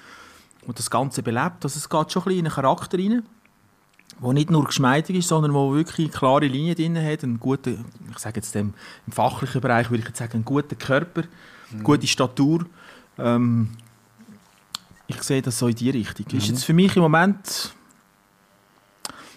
Und 0.70 0.78
das 0.78 0.88
Ganze 0.88 1.20
belebt. 1.24 1.64
Also 1.64 1.78
es 1.78 1.88
geht 1.88 2.12
schon 2.12 2.22
ein 2.22 2.24
bisschen 2.26 2.38
in 2.38 2.46
einen 2.46 2.54
Charakter 2.54 2.96
rein, 2.96 3.24
der 4.22 4.32
nicht 4.32 4.50
nur 4.50 4.64
geschmeidig 4.64 5.16
ist, 5.16 5.26
sondern 5.26 5.52
wo 5.52 5.74
wirklich 5.74 6.06
eine 6.06 6.16
klare 6.16 6.46
Linie 6.46 6.76
drin 6.76 6.96
hat. 6.96 7.24
Einen 7.24 7.40
guten, 7.40 7.84
ich 8.08 8.18
sage 8.18 8.36
jetzt 8.36 8.54
dem, 8.54 8.72
im 9.04 9.12
fachlichen 9.12 9.60
Bereich 9.60 9.90
würde 9.90 10.02
ich 10.02 10.06
jetzt 10.08 10.18
sagen, 10.18 10.34
einen 10.34 10.44
guten 10.44 10.78
Körper, 10.78 11.24
gute 11.82 12.06
Statur. 12.06 12.66
Ähm, 13.18 13.70
ich 15.08 15.20
sehe 15.24 15.42
das 15.42 15.58
so 15.58 15.66
in 15.66 15.74
die 15.74 15.90
Richtung. 15.90 16.24
Ist 16.38 16.46
jetzt 16.46 16.64
für 16.64 16.72
mich 16.72 16.94
im 16.94 17.02
Moment 17.02 17.74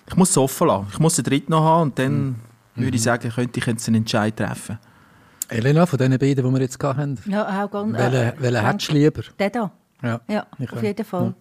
ich 0.06 0.16
muss 0.16 0.30
es 0.30 0.38
offen 0.38 0.68
lassen. 0.68 0.88
Ich 0.92 1.00
muss 1.00 1.16
den 1.16 1.24
dritten 1.26 1.52
noch 1.52 1.64
haben 1.64 1.90
und 1.90 1.98
dann 1.98 2.36
würde 2.76 2.96
ich 2.96 3.02
sagen, 3.02 3.32
könnte 3.32 3.60
ich 3.60 3.66
jetzt 3.66 3.88
einen 3.88 3.96
Entscheid 3.96 4.38
treffen. 4.38 4.78
Elena, 5.48 5.88
von 5.88 5.98
den 5.98 6.12
beiden, 6.12 6.46
die 6.46 6.52
wir 6.52 6.62
jetzt 6.62 6.80
gehabt 6.80 7.00
haben, 7.00 7.18
Ja, 7.26 7.64
auch 7.64 7.72
ganz. 7.72 7.98
welchen, 7.98 8.42
welchen 8.42 8.66
hättest 8.66 8.90
du 8.90 8.94
lieber? 8.94 9.22
Der 9.40 9.50
da. 9.50 9.72
Ja. 10.04 10.22
Ja, 10.28 10.48
auf 10.70 10.84
jeden 10.84 11.06
Fall. 11.06 11.34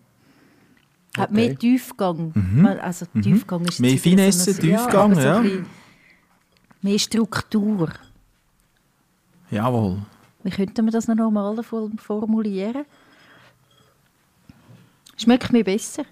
Hat 1.17 1.31
Okay. 1.31 1.35
mehr 1.49 1.59
Tiefgang. 1.59 2.33
Also 2.81 3.05
Tiefgang 3.07 3.65
ist 3.67 3.81
Mehr 3.81 3.99
Finesse, 3.99 4.53
so 4.55 4.63
ja, 4.63 4.79
Tiefgang, 4.79 5.15
so 5.15 5.21
ja. 5.21 5.41
bisschen 5.41 5.67
Mehr 6.81 6.99
Struktur. 6.99 7.91
Jawohl. 9.51 9.99
Wie 10.43 10.51
könnte 10.51 10.83
man 10.83 10.91
das 10.91 11.07
noch 11.09 11.15
normal 11.15 11.63
form- 11.63 11.99
formulieren? 11.99 12.85
Schmeckt 15.19 15.53
mir 15.53 15.63
besser. 15.65 16.05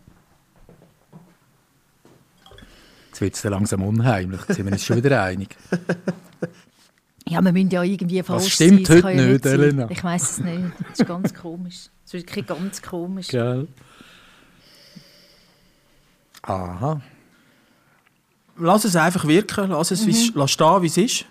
Jetzt 3.09 3.21
wird 3.21 3.35
es 3.35 3.43
langsam 3.45 3.83
unheimlich. 3.83 4.41
Sind 4.43 4.67
wir 4.67 4.73
uns 4.73 4.85
schon 4.85 5.03
wieder 5.03 5.23
einig. 5.23 5.57
Ja, 7.31 7.41
wir 7.43 7.53
müssen 7.53 7.71
ja 7.71 7.83
irgendwie 7.83 8.23
falsch 8.23 8.53
stimmt 8.55 8.87
sein. 8.87 8.97
Das 8.97 9.05
heute 9.05 9.23
ja 9.23 9.27
nicht, 9.29 9.45
sein. 9.45 9.53
Elena? 9.55 9.91
Ich 9.91 10.03
weiß 10.05 10.23
es 10.31 10.39
nicht. 10.39 10.61
Das 10.91 11.01
ist 11.01 11.07
ganz 11.07 11.35
komisch. 11.35 11.77
Das 12.05 12.15
ist 12.15 12.27
wirklich 12.27 12.47
ganz 12.47 12.83
komisch. 12.83 13.29
Gell? 13.29 13.69
Aha. 16.43 17.01
Lass 18.59 18.85
es 18.85 18.97
einfach 18.97 19.27
wirken, 19.27 19.71
lass 19.71 19.91
es 19.91 20.07
wie's- 20.07 20.33
lass 20.35 20.51
stehen, 20.51 20.83
wie 20.83 20.87
es 20.87 20.97
ist. 20.97 21.25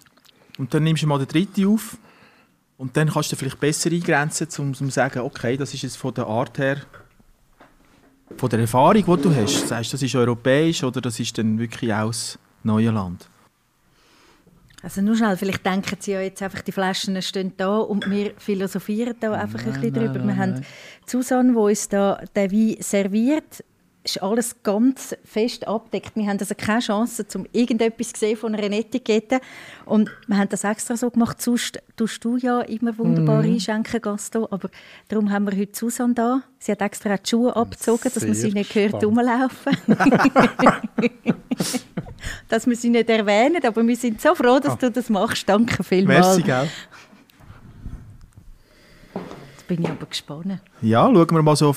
Und 0.58 0.74
dann 0.74 0.84
nimmst 0.84 1.04
du 1.04 1.08
mal 1.08 1.18
den 1.20 1.28
dritten 1.28 1.66
auf. 1.68 1.98
Und 2.78 2.96
dann 2.96 3.10
kannst 3.10 3.32
du 3.32 3.36
vielleicht 3.36 3.60
besser 3.60 3.92
eingrenzen, 3.92 4.48
um 4.58 4.74
zu 4.74 4.90
sagen, 4.90 5.20
okay, 5.20 5.58
das 5.58 5.74
ist 5.74 5.82
jetzt 5.82 5.98
von 5.98 6.14
der 6.14 6.26
Art 6.28 6.58
her, 6.58 6.78
von 8.38 8.50
der 8.50 8.60
Erfahrung, 8.60 8.94
die 9.18 9.22
du 9.22 9.36
hast. 9.36 9.68
Sagst, 9.68 9.94
das 9.94 10.02
ist 10.02 10.16
europäisch 10.16 10.84
oder 10.84 11.02
das 11.02 11.20
ist 11.20 11.38
dann 11.38 11.60
wirklich 11.60 11.94
aus 11.94 12.40
neuen 12.64 12.94
Land. 12.96 13.28
Also 14.82 15.02
nur 15.02 15.16
schnell, 15.16 15.36
vielleicht 15.36 15.66
denken 15.66 15.98
Sie 16.00 16.12
ja 16.12 16.22
jetzt 16.22 16.42
einfach, 16.42 16.62
die 16.62 16.72
Flaschen 16.72 17.22
stehen 17.22 17.54
da 17.58 17.80
und 17.80 18.10
wir 18.10 18.34
philosophieren 18.38 19.16
da 19.20 19.34
einfach 19.34 19.60
ein 19.66 19.74
bisschen 19.74 19.94
drüber. 19.94 20.24
wir 20.26 20.38
haben 20.38 20.66
Susanne, 21.06 21.52
die 21.52 21.58
uns 21.58 21.90
da 21.90 22.22
den 22.36 22.52
Wein 22.52 22.78
serviert. 22.80 23.64
Ist 24.02 24.24
alles 24.24 24.56
ganz 24.64 25.16
fest 25.26 25.68
abdeckt. 25.68 26.16
Wir 26.16 26.28
haben 26.28 26.40
also 26.40 26.56
keine 26.56 26.80
Chance, 26.80 27.26
um 27.36 27.46
irgendetwas 27.52 28.14
zu 28.14 28.20
sehen 28.22 28.38
von 28.38 28.56
einer 28.56 28.72
Etikette. 28.72 29.42
Und 29.86 30.10
wir 30.26 30.38
haben 30.38 30.48
das 30.48 30.64
extra 30.64 30.96
so 30.96 31.10
gemacht. 31.10 31.42
Sonst 31.42 31.80
tust 31.98 32.24
du 32.24 32.38
ja 32.38 32.62
immer 32.62 32.98
wunderbar 32.98 33.44
einschenken, 33.44 34.02
Gaston. 34.02 34.48
Aber 34.52 34.70
darum 35.10 35.30
haben 35.32 35.52
wir 35.52 35.60
heute 35.60 35.78
Susanne 35.78 36.14
da. 36.14 36.42
Sie 36.60 36.72
hat 36.72 36.82
extra 36.82 37.18
die 37.18 37.30
Schuhe 37.30 37.54
abgezogen, 37.54 38.10
dass 38.14 38.24
man 38.24 38.34
sie 38.34 38.54
nicht 38.54 38.74
hört 38.74 39.04
rumlaufen. 39.04 39.78
dass 42.48 42.68
wir 42.68 42.76
sie 42.76 42.90
nicht 42.90 43.10
erwähnen, 43.10 43.64
aber 43.66 43.86
wir 43.86 43.96
sind 43.98 44.22
so 44.22 44.34
froh, 44.34 44.60
dass 44.60 44.78
du 44.78 44.90
das 44.90 45.10
machst. 45.10 45.48
Danke 45.48 45.84
vielmals. 45.84 46.38
Merci, 46.38 46.42
gell? 46.44 46.70
Jetzt 49.56 49.68
bin 49.68 49.84
ich 49.84 49.90
aber 49.90 50.06
gespannt. 50.06 50.60
Ja, 50.82 51.04
schauen 51.04 51.32
wir 51.32 51.44
mal, 51.44 51.56
so 51.58 51.76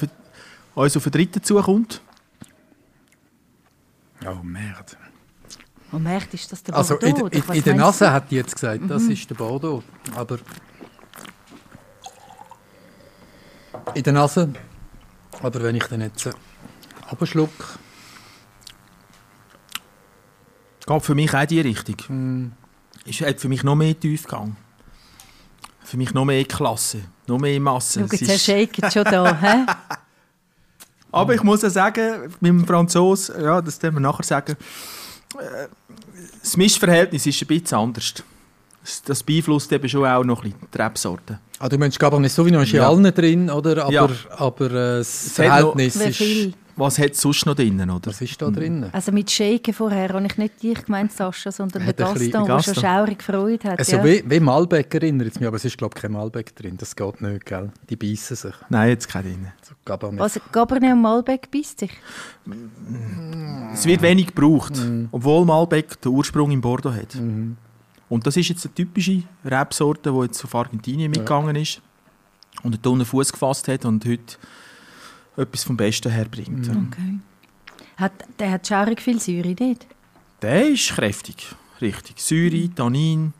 uns 0.75 0.97
auf 0.97 1.03
den 1.03 1.13
dritten 1.13 1.43
zukommt. 1.43 2.01
Oh, 4.27 4.43
Merde. 4.43 4.97
Man 5.91 6.03
merkt, 6.05 6.33
ist 6.35 6.51
das 6.51 6.63
der 6.63 6.75
Also 6.75 6.97
in, 6.97 7.15
Bordeaux? 7.15 7.51
in, 7.51 7.55
in 7.57 7.63
der 7.65 7.75
Nase 7.75 8.11
hat 8.11 8.31
die 8.31 8.37
jetzt 8.37 8.55
gesagt, 8.55 8.81
das 8.89 9.03
ist 9.03 9.29
der 9.29 9.35
Bordeaux. 9.35 9.83
Aber 10.17 10.39
in 13.95 14.03
der 14.03 14.13
Nase, 14.13 14.53
aber 15.43 15.63
wenn 15.63 15.75
ich 15.77 15.85
den 15.85 16.01
jetzt 16.01 16.27
äh, 16.27 16.33
abschluck, 17.11 17.51
Geht 20.85 21.03
für 21.05 21.15
mich 21.15 21.33
auch 21.33 21.43
in 21.43 21.47
die 21.47 21.61
Richtung. 21.61 22.53
Ist, 23.05 23.21
hat 23.21 23.39
für 23.41 23.49
mich 23.49 23.63
noch 23.63 23.77
mehr 23.77 23.99
Tiefgang. 23.99 24.57
Für 25.85 25.97
mich 25.97 26.13
noch 26.13 26.25
mehr 26.25 26.45
Klasse, 26.45 27.03
noch 27.29 27.39
mehr 27.39 27.61
Masse. 27.61 28.01
Schau, 28.01 28.17
jetzt 28.17 28.49
ist- 28.49 28.93
schon 28.93 29.05
da. 29.05 29.67
Aber 31.13 31.35
ich 31.35 31.43
muss 31.43 31.63
ja 31.63 31.71
sagen, 31.71 32.33
mit 32.41 32.49
dem 32.51 32.67
Franzos, 32.67 33.29
ja, 33.41 33.61
das 33.61 33.83
werden 33.83 33.97
wir 33.97 34.01
nachher 34.01 34.25
sagen, 34.25 34.57
äh, 35.39 35.69
das 36.43 36.57
Mischverhältnis 36.57 37.27
ist 37.27 37.41
ein 37.43 37.47
bisschen 37.47 37.79
anders. 37.79 38.15
Das, 39.05 39.23
beeinflusst 39.23 39.71
eben 39.73 39.89
schon 39.89 40.05
auch 40.07 40.25
noch 40.25 40.43
ein 40.43 40.51
bisschen 40.51 40.69
die 40.75 40.79
Rebsorten. 40.83 41.39
ah, 41.61 41.69
du 41.69 41.79
meinst 41.79 42.01
Cabernet 42.01 42.33
Sauvignon 42.33 42.63
ist 42.65 42.71
in 42.73 42.77
Ja. 42.79 42.89
allen 42.89 43.05
drin, 43.15 43.49
oder? 43.49 43.85
Aber, 43.85 43.93
Ja. 43.93 44.09
aber 44.31 44.67
äh, 44.67 44.99
das 44.99 45.27
Es 45.27 45.33
Verhältnis 45.35 45.95
ist... 45.97 46.55
Was 46.77 46.99
hat 46.99 47.11
es 47.13 47.21
sonst 47.21 47.45
noch 47.47 47.55
drin, 47.55 47.79
oder? 47.91 48.07
Was 48.07 48.21
ist 48.21 48.41
da 48.41 48.51
drin? 48.51 48.87
Also 48.93 49.13
mit 49.13 49.31
Shaken 49.31 49.75
vorher 49.75 50.09
habe 50.09 50.25
ich 50.27 50.39
nicht 50.39 50.63
dich 50.63 50.85
gemeint, 50.85 51.13
Sascha, 51.13 51.53
sondern 51.53 51.83
den 51.85 51.89
ein 51.89 51.95
bisschen- 52.15 52.31
Gaston, 52.33 52.47
der 52.47 52.63
schon 52.63 52.75
Gaston. 52.75 52.83
schaurig 52.83 53.23
Freude 53.23 53.69
hat. 53.71 53.79
Also 53.79 53.97
ja. 53.97 54.05
wie, 54.05 54.25
wie 54.27 54.41
Malbec 54.41 54.95
erinnert 54.95 55.29
es 55.29 55.39
mich, 55.41 55.47
aber 55.47 55.57
es 55.57 55.65
ist 55.65 55.77
glaube 55.77 55.95
ich 55.97 56.03
kein 56.03 56.13
Malbec 56.13 56.57
drin. 56.57 56.77
Das 56.79 56.97
geht 56.97 57.21
nicht, 57.21 57.45
gell? 57.47 57.71
Die 57.91 57.97
beißen 57.97 58.37
sich. 58.37 58.55
Nein, 58.71 58.89
jetzt 58.91 59.09
kein 59.09 59.23
drin. 59.25 59.47
So 59.63 59.75
Cabernet. 59.85 60.21
Was, 60.21 60.41
Cabernet 60.51 60.93
und 60.93 61.03
Malbec 61.03 61.51
beißt 61.51 61.81
sich? 61.81 61.93
Es 63.73 63.87
wird 63.87 64.03
wenig 64.03 64.29
gebraucht, 64.29 64.75
obwohl 65.11 65.45
Malbec 65.45 66.01
den 66.01 66.13
Ursprung 66.13 66.51
in 66.51 66.61
Bordeaux 66.61 66.93
hat. 66.95 67.15
Und 68.09 68.27
das 68.27 68.37
ist 68.37 68.49
jetzt 68.49 68.65
eine 68.67 68.75
typische 68.75 69.23
Rebsorte, 69.45 70.13
die 70.13 70.19
jetzt 70.23 70.45
auf 70.45 70.55
Argentinien 70.55 71.11
mitgegangen 71.11 71.57
ist 71.57 71.81
und 72.63 72.75
einen 72.75 72.83
tonnen 72.83 73.07
Fuß 73.07 73.33
gefasst 73.33 73.69
hat 73.69 73.85
und 73.85 74.05
heute 74.05 74.37
etwas 75.37 75.65
vom 75.65 75.77
Besten 75.77 76.11
herbringt. 76.11 76.69
Okay. 76.69 77.19
Hat, 77.97 78.13
der 78.39 78.51
hat 78.53 78.67
schaurig 78.67 79.01
viel 79.01 79.21
Säure 79.21 79.49
nicht. 79.49 79.87
Der 80.41 80.69
ist 80.69 80.89
kräftig, 80.91 81.55
richtig. 81.81 82.19
Säure, 82.21 82.69
Tannin, 82.75 83.33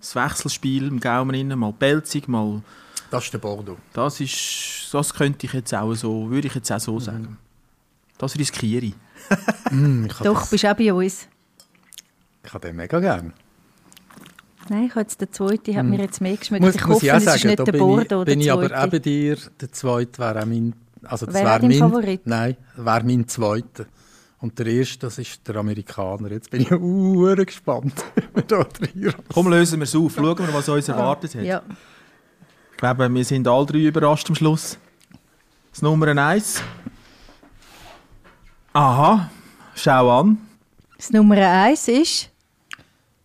das 0.00 0.14
Wechselspiel 0.16 0.88
im 0.88 0.98
Gaumen 1.00 1.34
innen, 1.34 1.58
mal 1.58 1.72
pelzig, 1.72 2.28
mal... 2.28 2.62
Das 3.10 3.24
ist 3.24 3.32
der 3.32 3.38
Bordeaux. 3.38 3.76
Das 3.92 4.20
ist, 4.20 4.88
das 4.92 5.12
könnte 5.12 5.46
ich 5.46 5.52
jetzt 5.52 5.74
auch 5.74 5.94
so, 5.94 6.30
würde 6.30 6.46
ich 6.48 6.54
jetzt 6.54 6.70
auch 6.70 6.78
so 6.80 6.98
sagen. 7.00 7.38
Das 8.18 8.36
riskiere 8.38 8.86
ich. 8.86 8.94
Mm, 9.70 10.06
ich 10.06 10.14
Doch, 10.14 10.40
das- 10.40 10.50
bist 10.50 10.66
auch 10.66 10.74
bei 10.74 10.92
uns. 10.92 11.28
ich 12.44 12.52
habe 12.52 12.66
den 12.66 12.74
mega 12.76 12.98
gern. 12.98 13.32
Nein, 14.68 14.84
ich 14.86 14.90
habe 14.90 15.02
jetzt 15.02 15.20
den 15.20 15.32
zweiten, 15.32 15.76
hat 15.76 15.84
mir 15.86 15.98
jetzt 16.00 16.20
mehr 16.20 16.36
geschmeckt. 16.36 16.64
Muss, 16.64 16.74
ich 16.74 16.86
muss 16.86 16.96
hoffe, 16.96 17.06
ich 17.06 17.12
auch 17.12 17.16
es 17.18 17.24
sagen, 17.24 17.36
ist 17.36 17.44
nicht 17.44 17.58
da 17.60 17.64
der 17.64 17.72
bin 17.72 17.80
Bordeaux, 17.80 18.20
ich, 18.22 18.26
bin 18.26 18.40
ich 18.40 18.50
aber 18.50 18.84
eben 18.84 19.02
dir, 19.02 19.36
der 19.60 19.72
zweite 19.72 20.18
wäre 20.18 20.40
auch 20.42 20.46
mein, 20.46 20.72
also 21.04 21.26
das 21.26 21.34
wäre 21.34 21.60
mein, 21.60 21.72
Favorit? 21.72 22.26
Nein, 22.26 22.56
wäre 22.76 23.04
mein 23.04 23.26
zweiter. 23.28 23.86
Und 24.40 24.58
der 24.58 24.66
erste, 24.66 25.00
das 25.00 25.18
ist 25.18 25.46
der 25.46 25.56
Amerikaner. 25.56 26.30
Jetzt 26.30 26.50
bin 26.50 26.62
ich 26.62 26.72
uh, 26.72 27.34
gespannt, 27.36 27.92
wie 28.14 28.36
wir 28.36 28.42
da 28.42 28.64
drin 28.64 29.14
Komm, 29.32 29.48
lösen 29.48 29.80
wir 29.80 29.84
es 29.84 29.94
auf. 29.94 30.14
Schauen 30.14 30.38
wir, 30.38 30.54
was 30.54 30.68
uns 30.68 30.88
erwartet 30.88 31.34
hat. 31.34 31.42
Ja. 31.42 31.62
Ich 32.72 32.76
glaube, 32.78 33.12
wir 33.12 33.24
sind 33.24 33.46
alle 33.46 33.66
drei 33.66 33.78
überrascht 33.80 34.28
am 34.30 34.34
Schluss. 34.34 34.78
Das 35.70 35.82
Nummer 35.82 36.08
eins. 36.08 36.62
Aha, 38.72 39.30
schau 39.74 40.20
an. 40.20 40.38
Das 40.96 41.10
Nummer 41.10 41.36
eins 41.36 41.88
ist... 41.88 42.30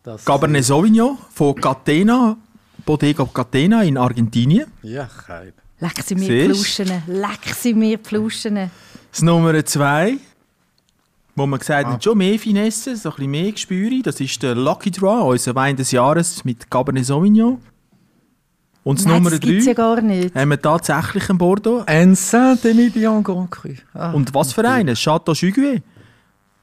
Das 0.03 0.23
Cabernet 0.23 0.63
Sauvignon 0.63 1.17
von 1.33 1.55
Catena 1.55 2.37
Bodega 2.85 3.25
Catena 3.25 3.81
in 3.83 3.97
Argentinien. 3.97 4.71
Ja, 4.83 5.05
kein. 5.05 5.53
Leck 5.79 6.01
sie 6.03 6.15
mir? 6.15 6.45
Fluschen, 6.45 6.89
leck 7.07 7.53
sie 7.59 7.73
mir 7.73 7.99
Fluschen. 8.01 8.71
Das 9.11 9.21
Nummer 9.21 9.63
zwei, 9.65 10.17
wo 11.35 11.45
man 11.45 11.59
gesagt 11.59 11.87
Ah. 11.87 11.93
hat, 11.93 12.03
schon 12.03 12.17
mehr 12.17 12.39
Finesse, 12.39 12.95
so 12.95 13.09
ein 13.09 13.15
bisschen 13.15 13.31
mehr 13.31 13.51
Gespüre, 13.51 14.01
das 14.01 14.19
ist 14.19 14.41
der 14.41 14.55
Lucky 14.55 14.91
Draw, 14.91 15.29
unser 15.31 15.53
Wein 15.55 15.75
des 15.75 15.91
Jahres 15.91 16.45
mit 16.45 16.69
Cabernet 16.69 17.05
Sauvignon. 17.05 17.59
Und 18.83 18.99
das 18.99 19.05
Nein, 19.05 19.15
Nummer 19.15 19.31
das 19.31 19.39
gibt's 19.39 19.65
drei 19.65 19.71
ja 19.71 19.75
gar 19.75 20.01
nicht. 20.01 20.35
haben 20.35 20.49
wir 20.49 20.61
tatsächlich 20.61 21.27
einen 21.29 21.39
Bordeaux. 21.39 21.83
Ein 21.87 22.13
Saint-Emilion 22.15 23.23
Grand 23.23 23.49
Cru. 23.51 23.73
Ah, 23.95 24.11
Und 24.11 24.33
was 24.33 24.53
für 24.53 24.67
einen? 24.69 24.95
Chateau 24.95 25.33
Juguet. 25.33 25.81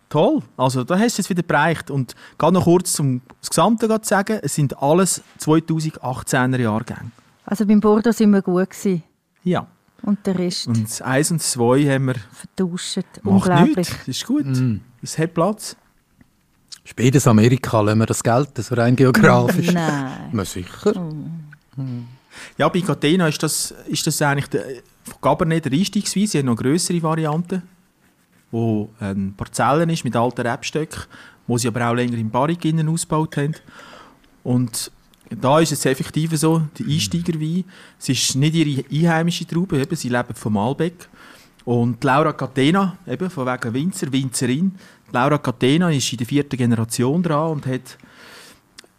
Toll. 0.09 0.40
Also 0.57 0.85
da 0.85 0.98
hast 0.98 1.18
du 1.18 1.22
es 1.22 1.31
wieder 1.31 1.42
bereicht. 1.42 1.90
Und 1.90 2.14
gerade 2.38 2.55
noch 2.55 2.64
kurz 2.64 2.92
zum 2.92 3.22
das 3.40 3.51
Gesamte 3.51 3.88
zu 3.88 4.09
sagen, 4.09 4.38
es 4.42 4.55
sind 4.55 4.79
alles 4.81 5.22
2018er 5.40 6.61
Jahrgänge. 6.61 7.11
Also 7.44 7.66
beim 7.66 7.81
Bordeaux 7.81 8.12
sind 8.16 8.31
wir 8.31 8.42
gut 8.42 8.70
gewesen. 8.70 9.02
Ja. 9.44 9.66
Und 10.02 10.26
der 10.26 10.38
Rest 10.38 10.66
Und 10.66 10.83
das 10.85 11.00
1 11.02 11.31
und 11.33 11.42
2 11.42 11.62
haben 11.94 12.07
wir 12.07 12.14
vertauscht. 12.33 12.96
macht 13.22 13.24
Unglaublich. 13.24 13.76
nichts. 13.76 13.96
Das 13.98 14.09
ist 14.09 14.26
gut. 14.26 14.46
Mm. 14.46 14.81
Es 15.00 15.16
hat 15.18 15.35
Platz. 15.35 15.76
Spätes 16.85 17.26
Amerika 17.28 17.81
lassen 17.81 17.98
wir 18.00 18.07
das 18.07 18.22
gelten, 18.22 18.61
so 18.62 18.74
rein 18.74 18.96
geografisch. 18.96 19.70
Nein. 19.72 20.28
Na 20.33 20.44
sicher. 20.44 21.09
Ja, 22.59 22.68
bei 22.68 22.81
Catena 22.81 23.28
ist 23.28 23.42
das, 23.42 23.72
ist 23.87 24.05
das 24.07 24.20
eigentlich 24.22 24.48
der, 24.48 24.64
von 25.05 25.20
Cabernet 25.20 25.64
der 25.66 25.72
Einstiegsweise. 25.72 26.26
Sie 26.26 26.38
haben 26.38 26.46
noch 26.46 26.57
grössere 26.57 27.00
Varianten, 27.02 27.62
wo 28.50 28.90
ein 28.98 29.35
Parzellen 29.37 29.88
ist 29.90 30.02
mit 30.05 30.16
alten 30.16 30.44
Rebstöcken, 30.44 31.02
wo 31.46 31.57
sie 31.59 31.68
aber 31.68 31.88
auch 31.88 31.94
länger 31.94 32.18
im 32.18 32.31
Barrik 32.31 32.64
innen 32.64 32.88
ausgebaut 32.88 33.37
haben. 33.37 33.55
Und 34.42 34.90
da 35.40 35.61
ist 35.61 35.73
es 35.73 35.85
effektiv 35.85 36.37
so, 36.37 36.62
die 36.79 36.95
Einsteigerwein, 36.95 37.64
es 37.99 38.09
ist 38.09 38.35
nicht 38.37 38.55
ihre 38.55 38.85
einheimische 38.90 39.47
Traube, 39.47 39.81
eben, 39.81 39.97
sie 39.97 40.09
leben 40.09 40.35
vom 40.35 40.55
Malbec. 40.55 41.09
Und 41.64 42.03
Laura 42.03 42.33
Catena, 42.33 42.97
eben 43.07 43.31
von 43.31 43.47
wegen 43.47 43.75
Winzer, 43.75 44.12
Winzerin, 44.12 44.73
Laura 45.12 45.38
Catena 45.38 45.90
ist 45.90 46.11
in 46.11 46.18
der 46.18 46.27
vierten 46.27 46.57
Generation 46.57 47.23
dran 47.23 47.53
und 47.53 47.66
hat 47.66 47.99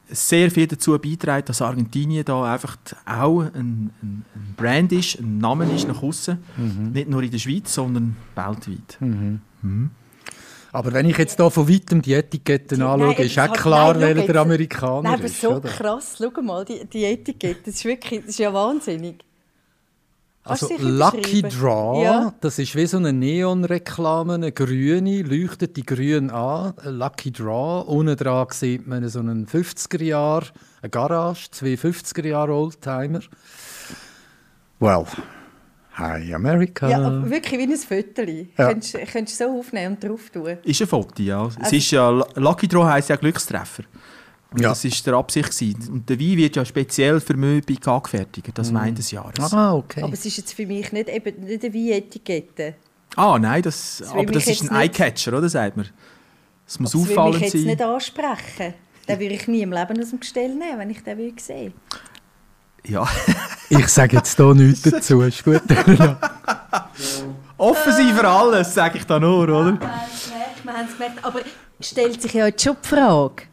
sehr 0.10 0.52
viel 0.52 0.68
dazu 0.68 0.98
beitragen, 1.00 1.46
dass 1.46 1.62
Argentinien 1.62 2.24
da 2.24 2.54
einfach 2.54 2.78
auch 3.06 3.42
ein, 3.42 3.92
ein, 4.02 4.26
ein 4.36 4.54
Brand 4.56 4.92
ist, 4.92 5.20
ein 5.20 5.40
Name 5.40 5.66
ist 5.74 5.88
nach 5.88 6.02
außen, 6.04 6.38
nicht 6.94 7.10
nur 7.10 7.24
in 7.24 7.32
der 7.32 7.40
Schweiz, 7.40 7.74
sondern 7.74 8.16
weltweit. 8.36 8.98
Aber 10.74 10.92
wenn 10.92 11.06
ich 11.08 11.18
jetzt 11.18 11.38
hier 11.38 11.50
von 11.52 11.70
weitem 11.70 12.02
die 12.02 12.14
Etiketten 12.14 12.80
Nein, 12.80 13.02
anschaue, 13.02 13.26
ist 13.26 13.36
jetzt- 13.36 13.50
auch 13.50 13.54
klar, 13.54 13.94
nein, 13.94 14.16
welcher 14.18 14.34
der 14.34 14.42
Amerikaner 14.42 15.02
Nein, 15.04 15.14
aber 15.14 15.24
ist. 15.26 15.40
so 15.40 15.52
oder? 15.52 15.70
krass. 15.70 16.16
Schau 16.18 16.42
mal, 16.42 16.66
die, 16.66 16.84
die 16.86 17.06
Etikette. 17.06 17.62
Das 17.66 17.76
ist 17.76 17.86
wirklich 17.86 18.22
das 18.22 18.30
ist 18.32 18.40
ja 18.40 18.52
wahnsinnig. 18.54 19.24
Also 20.46 20.68
Lucky? 20.78 21.42
Draw, 21.44 22.04
Ja. 22.04 22.34
das 22.42 22.60
ist 22.60 22.76
wie 22.76 22.86
so 22.86 22.98
eine 22.98 23.14
Neonreklame, 23.14 24.34
eine 24.34 24.52
grüne, 24.52 25.22
leuchtet 25.22 25.78
die 25.78 25.86
grün 25.86 26.32
an. 26.32 26.74
Lucky 26.84 27.32
Draw, 27.32 27.86
unten 27.88 28.18
dran 28.18 28.48
sieht 28.52 28.86
man 28.86 29.08
so 29.08 29.20
einen 29.20 29.48
50er 29.48 30.04
Jahr, 30.04 30.44
eine 30.82 30.90
Garage, 30.90 31.50
zwei 31.52 31.76
50er 31.78 32.28
Jahre 32.28 32.54
Oldtimer. 32.56 33.22
Well, 34.80 35.06
hi 35.98 36.34
America. 36.34 36.90
Ja, 36.90 36.98
aber 37.06 37.30
wirklich 37.30 37.60
wie 37.60 37.72
ein 37.72 37.78
Föteli. 37.78 38.50
Ja. 38.58 38.68
Könntest, 38.70 38.94
könntest 39.12 39.40
du 39.40 39.46
so 39.46 39.60
aufnehmen 39.60 39.96
und 39.96 40.04
drauf 40.04 40.30
tun. 40.30 40.58
Ist 40.64 40.82
ein 40.82 40.88
Foto, 40.88 41.22
ja. 41.22 41.46
es 41.48 41.58
Also- 41.58 41.76
ist 41.76 41.92
ja 41.92 42.10
Lucky 42.36 42.68
Draw 42.68 42.86
heisst 42.86 43.10
ja 43.10 43.16
Glückstreffer. 43.16 43.84
Und 44.52 44.62
Ja. 44.62 44.70
Das 44.70 44.86
ist 44.86 45.06
der 45.08 45.16
Absicht 45.16 45.50
gewesen. 45.50 45.92
Und 45.92 46.10
der 46.10 46.20
Wein 46.20 46.38
wird 46.38 46.56
ja 46.56 46.64
speziell 46.64 47.20
für 47.20 47.36
Möbig 47.36 47.88
angefertigt, 47.88 48.50
das 48.54 48.72
Wein 48.74 48.94
des 48.94 49.10
Jahres. 49.10 49.52
Ah, 49.52 49.74
okay. 49.74 50.04
Aber 50.04 50.14
es 50.14 50.26
ist 50.26 50.38
jetzt 50.38 50.54
für 50.54 50.68
mich 50.68 50.92
nicht, 50.92 51.10
eben, 51.10 51.44
nicht 51.46 51.64
eine 51.66 51.74
Wein-Etikette. 51.74 52.76
Ah, 53.16 53.38
nein, 53.40 53.62
das, 53.64 54.02
will 54.02 54.22
aber 54.22 54.32
das 54.32 54.48
ist 54.48 54.70
ein 54.70 54.76
Eyecatcher, 54.76 55.36
oder 55.38 55.50
sagt 55.50 55.78
man? 55.78 55.88
Es 56.68 56.80
muss 56.80 56.92
Das 56.92 57.02
würde 57.02 57.10
mich 57.10 57.18
auffallend 57.20 57.42
jetzt 57.42 57.52
sein. 57.54 57.64
nicht 57.64 57.82
ansprechen. 57.82 58.74
Den 59.08 59.20
würde 59.20 59.34
ich 59.36 59.48
nie 59.48 59.62
im 59.64 59.72
Leben 59.74 60.00
aus 60.02 60.10
dem 60.12 60.20
Gestell 60.20 60.50
nehmen, 60.50 60.78
wenn 60.80 60.90
ich 60.92 61.02
den 61.04 61.18
würde 61.18 61.42
sehen 61.42 61.74
Ja. 62.86 63.08
Ich 63.70 63.88
sage 63.88 64.18
jetzt 64.18 64.36
hier 64.36 64.54
nichts 64.54 64.82
dazu, 64.84 65.22
ist 65.22 65.44
gut. 65.44 65.62
Offen 67.58 67.94
sein 67.94 68.16
für 68.16 68.28
alles, 68.28 68.74
sage 68.74 68.98
ich 68.98 69.06
da 69.06 69.20
nur, 69.20 69.44
oder? 69.44 69.80
Wir 69.80 70.74
haben 70.74 70.88
es 70.88 70.94
gemerkt. 70.98 71.24
Aber 71.24 71.40
stellt 71.80 72.22
sich 72.22 72.34
ja 72.34 72.48
jetzt 72.48 72.64
schon 72.64 72.76
die 72.84 72.88
Frage, 72.88 73.44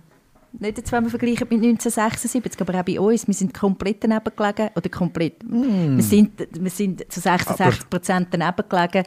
nicht 0.59 0.79
jetzt, 0.79 0.90
wenn 0.90 1.05
wir 1.05 1.11
vergleichen 1.11 1.47
mit 1.49 1.62
1976, 1.62 2.61
aber 2.61 2.81
auch 2.81 2.85
bei 2.85 2.99
uns, 2.99 3.27
wir 3.27 3.35
sind 3.35 3.55
komplett 3.55 4.03
daneben 4.03 4.33
gelegen, 4.37 4.71
oder 4.75 4.88
komplett, 4.88 5.35
wir, 5.45 6.03
sind, 6.03 6.33
wir 6.51 6.71
sind 6.71 7.05
zu 7.12 7.21
66 7.21 7.88
Prozent 7.88 8.29
daneben 8.33 8.64
gelegen. 8.69 9.05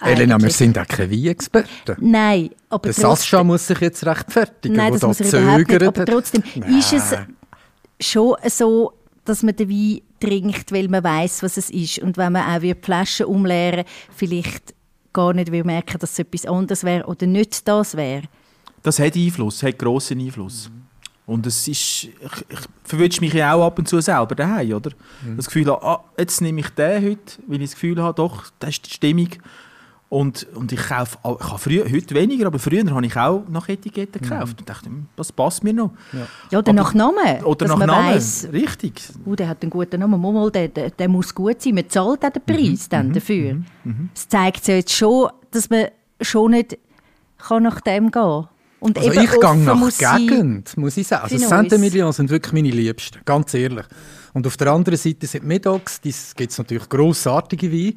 Elena, 0.00 0.40
wir 0.40 0.50
sind 0.50 0.78
auch 0.78 0.86
keine 0.86 1.10
Weinexperten. 1.10 1.96
Nein, 1.98 2.50
aber 2.68 2.82
Der 2.82 2.92
trotzdem- 2.94 3.16
Sascha 3.16 3.42
muss 3.42 3.66
sich 3.66 3.80
jetzt 3.80 4.04
rechtfertigen, 4.06 4.76
Nein, 4.76 4.92
das 4.92 5.00
da 5.00 5.06
muss 5.08 5.20
er 5.20 5.40
überhaupt 5.40 5.58
nicht. 5.58 5.70
zögert 5.70 5.88
Aber 5.88 6.04
trotzdem 6.06 6.42
ist 6.78 6.92
es 6.92 7.10
Nein. 7.12 7.36
schon 8.00 8.36
so, 8.46 8.92
dass 9.28 9.42
man 9.42 9.54
den 9.54 9.68
Wein 9.68 10.00
trinkt, 10.20 10.72
weil 10.72 10.88
man 10.88 11.04
weiß, 11.04 11.42
was 11.42 11.56
es 11.56 11.70
ist. 11.70 11.98
Und 11.98 12.16
wenn 12.16 12.32
man 12.32 12.50
auch 12.50 12.60
die 12.60 12.74
Flaschen 12.74 13.26
umleeren 13.26 13.84
vielleicht 14.14 14.74
gar 15.12 15.32
nicht 15.32 15.50
will 15.50 15.64
merken, 15.64 15.98
dass 15.98 16.12
es 16.12 16.18
etwas 16.18 16.46
anderes 16.46 16.84
wäre 16.84 17.06
oder 17.06 17.26
nicht 17.26 17.66
das 17.66 17.96
wäre. 17.96 18.22
Das 18.82 18.98
hat 18.98 19.16
Einfluss, 19.16 19.62
hat 19.62 19.78
grossen 19.78 20.20
Einfluss. 20.20 20.70
Und 21.26 21.46
es 21.46 21.68
ist, 21.68 22.04
ich, 22.04 22.10
ich 22.48 22.58
verwünsche 22.84 23.20
mich 23.20 23.34
ja 23.34 23.52
auch 23.52 23.66
ab 23.66 23.78
und 23.78 23.86
zu 23.86 24.00
selber 24.00 24.34
daheim, 24.34 24.72
oder? 24.72 24.92
Das 25.36 25.44
Gefühl 25.46 25.68
ah, 25.70 26.02
jetzt 26.16 26.40
nehme 26.40 26.60
ich 26.60 26.70
den 26.70 27.04
heute, 27.04 27.42
weil 27.46 27.56
ich 27.60 27.70
das 27.70 27.74
Gefühl 27.74 28.02
habe, 28.02 28.14
doch, 28.14 28.44
das 28.58 28.70
ist 28.70 28.86
die 28.86 28.94
Stimmung. 28.94 29.28
Und, 30.10 30.46
und 30.54 30.72
ich 30.72 30.80
kaufe, 30.80 31.18
auch- 31.22 31.38
ich 31.38 31.46
habe 31.48 31.58
früher, 31.58 31.84
heute 31.84 32.14
weniger, 32.14 32.46
aber 32.46 32.58
früher 32.58 32.82
habe 32.90 33.04
ich 33.04 33.14
auch 33.14 33.44
nach 33.50 33.68
Etiketten 33.68 34.22
gekauft 34.22 34.58
und 34.58 34.66
dachte, 34.68 34.88
das 35.16 35.30
passt 35.32 35.62
mir 35.62 35.74
noch. 35.74 35.90
Ja, 36.50 36.58
oder 36.60 36.70
Aber- 36.70 36.72
nach 36.72 36.94
Namen. 36.94 37.44
Oder 37.44 37.66
nach 37.68 37.76
Namen, 37.78 38.14
weiss, 38.14 38.48
richtig. 38.50 39.02
oh, 39.26 39.34
der 39.34 39.48
hat 39.48 39.60
einen 39.62 39.70
guten 39.70 40.00
Namen. 40.00 40.18
Mal, 40.18 40.32
mal, 40.32 40.50
der, 40.50 40.68
der, 40.68 40.90
der 40.90 41.08
muss 41.08 41.34
gut 41.34 41.60
sein. 41.60 41.74
Man 41.74 41.90
zahlt 41.90 42.24
auch 42.24 42.30
den 42.30 42.42
Mhm, 42.46 42.54
Preis 42.56 42.88
dann 42.88 43.12
dafür. 43.12 43.56
Es 44.14 44.26
zeigt 44.28 44.66
ja 44.68 44.76
jetzt 44.76 44.92
schon, 44.94 45.28
dass 45.50 45.68
man 45.68 45.88
schon 46.22 46.52
nicht 46.52 46.78
kann 47.36 47.62
nach 47.64 47.80
dem 47.82 48.10
gehen 48.10 48.10
kann. 48.10 48.48
Und 48.80 48.96
Also 48.96 49.12
eben 49.12 49.24
ich 49.24 49.30
gehe 49.30 49.56
nach 49.56 49.74
muss 49.74 49.98
sein. 49.98 50.26
Gegend, 50.26 50.76
muss 50.76 50.96
ich 50.96 51.06
sagen. 51.06 51.24
Also 51.24 51.38
Saint-Emilion 51.38 52.12
sind 52.12 52.30
wirklich 52.30 52.52
meine 52.52 52.70
Liebsten, 52.70 53.18
ganz 53.24 53.52
ehrlich. 53.54 53.86
Und 54.34 54.46
auf 54.46 54.56
der 54.56 54.68
anderen 54.68 54.96
Seite 54.96 55.26
sind 55.26 55.42
die 55.42 55.48
Medocs, 55.48 56.00
da 56.00 56.10
gibt 56.36 56.52
es 56.52 56.58
natürlich 56.58 56.88
grossartige 56.88 57.72
Weine, 57.72 57.94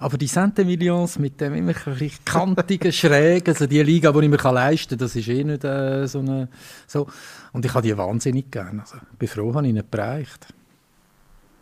aber 0.00 0.18
die 0.18 0.26
Saint-Emilions 0.26 1.18
mit 1.18 1.40
dem 1.40 1.54
immer 1.54 1.72
ein 1.72 1.96
bisschen 1.96 2.24
kantigen, 2.24 2.92
schrägen, 2.92 3.54
also 3.54 3.66
die 3.66 3.82
Liga, 3.82 4.10
die 4.10 4.24
ich 4.24 4.28
mir 4.28 4.52
leisten 4.52 4.90
kann, 4.90 4.98
das 4.98 5.14
ist 5.14 5.28
eh 5.28 5.44
nicht 5.44 5.64
äh, 5.64 6.06
so 6.08 6.20
eine... 6.20 6.48
So. 6.86 7.06
Und 7.52 7.64
ich 7.64 7.72
habe 7.72 7.86
die 7.86 7.96
wahnsinnig 7.96 8.50
gerne. 8.50 8.80
Also, 8.80 8.96
ich 8.96 9.18
bin 9.18 9.28
froh, 9.28 9.54
habe 9.54 9.66
ich 9.66 9.74
ihn 9.74 9.82
bereicht. 9.88 10.46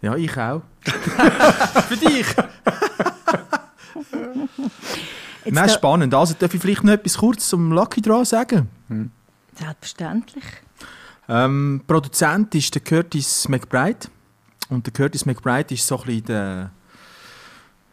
Ja, 0.00 0.16
ich 0.16 0.36
auch. 0.36 0.62
Für 1.88 1.96
dich. 1.96 2.26
Jetzt 5.44 5.54
Nein, 5.54 5.66
da- 5.68 5.72
spannend. 5.74 6.14
Also 6.14 6.34
darf 6.38 6.54
ich 6.54 6.60
vielleicht 6.60 6.84
noch 6.84 6.92
etwas 6.92 7.18
kurz 7.18 7.48
zum 7.48 7.72
Lucky 7.72 8.00
Draw 8.00 8.24
sagen? 8.24 8.68
Selbstverständlich. 9.54 10.44
Ähm, 11.28 11.82
Produzent 11.86 12.54
ist 12.54 12.74
der 12.74 12.82
Curtis 12.82 13.48
McBride. 13.48 14.08
Und 14.68 14.86
der 14.86 14.92
Curtis 14.92 15.26
McBride 15.26 15.74
ist 15.74 15.86
so 15.86 15.98
ein 15.98 16.06
bisschen 16.06 16.24
der, 16.24 16.70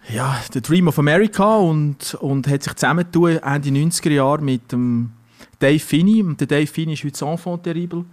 ja, 0.09 0.37
der 0.53 0.61
Dream 0.61 0.87
of 0.87 0.97
America 0.99 1.57
und, 1.57 2.13
und 2.15 2.47
hat 2.47 2.63
sich 2.63 2.73
zusammengetan 2.73 3.37
Ende 3.37 3.69
90er 3.69 4.09
Jahre 4.11 4.41
mit 4.41 4.71
dem 4.71 5.11
Dave 5.59 5.79
Finney. 5.79 6.23
Und 6.23 6.39
der 6.39 6.47
Dave 6.47 6.67
Finney 6.67 6.93
ist 6.93 7.03
heute 7.03 7.11
das 7.11 7.21
Enfant 7.21 7.63
terrible. 7.63 8.05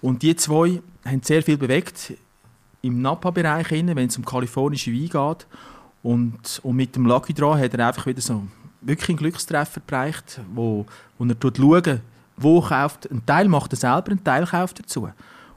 Und 0.00 0.22
die 0.22 0.34
zwei 0.36 0.80
haben 1.04 1.22
sehr 1.22 1.42
viel 1.42 1.58
bewegt 1.58 2.14
im 2.82 3.02
Napa-Bereich, 3.02 3.70
wenn 3.70 3.98
es 3.98 4.16
um 4.16 4.24
kalifornische 4.24 4.92
Wein 4.92 5.08
geht. 5.08 5.46
Und, 6.02 6.60
und 6.62 6.76
mit 6.76 6.94
dem 6.96 7.06
Lucky 7.06 7.32
Draw 7.34 7.58
hat 7.58 7.74
er 7.74 7.86
einfach 7.88 8.06
wieder 8.06 8.20
so 8.20 8.42
wirklich 8.84 9.10
einen 9.10 9.18
Glückstreffer 9.18 9.80
bereicht, 9.86 10.40
wo, 10.54 10.86
wo 11.18 11.24
er 11.24 11.36
schaut, 11.42 12.00
wo 12.36 12.60
kauft. 12.60 13.10
Ein 13.10 13.24
Teil 13.24 13.48
macht 13.48 13.72
er 13.72 13.76
selber, 13.76 14.12
ein 14.12 14.22
Teil 14.22 14.46
kauft 14.46 14.78
er 14.78 14.82
dazu. 14.82 15.08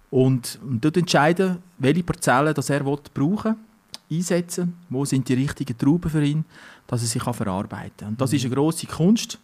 Und, 0.10 0.60
und 0.64 0.84
dort 0.84 0.98
entscheiden, 0.98 1.58
welche 1.78 2.04
Parzellen 2.04 2.54
das 2.54 2.70
er 2.70 2.86
will 2.86 2.98
brauchen 3.14 3.56
einsetzen, 4.10 4.78
wo 4.90 5.04
sind 5.04 5.28
die 5.28 5.34
richtigen 5.34 5.78
Trauben 5.78 6.10
für 6.10 6.24
ihn, 6.24 6.46
dass 6.88 7.02
er 7.02 7.08
sich 7.08 7.22
kann 7.22 7.34
verarbeiten 7.34 7.98
kann. 7.98 8.08
Und 8.10 8.22
das 8.22 8.32
ist 8.32 8.46
eine 8.46 8.56
grosse 8.56 8.88
Kunst, 8.88 9.38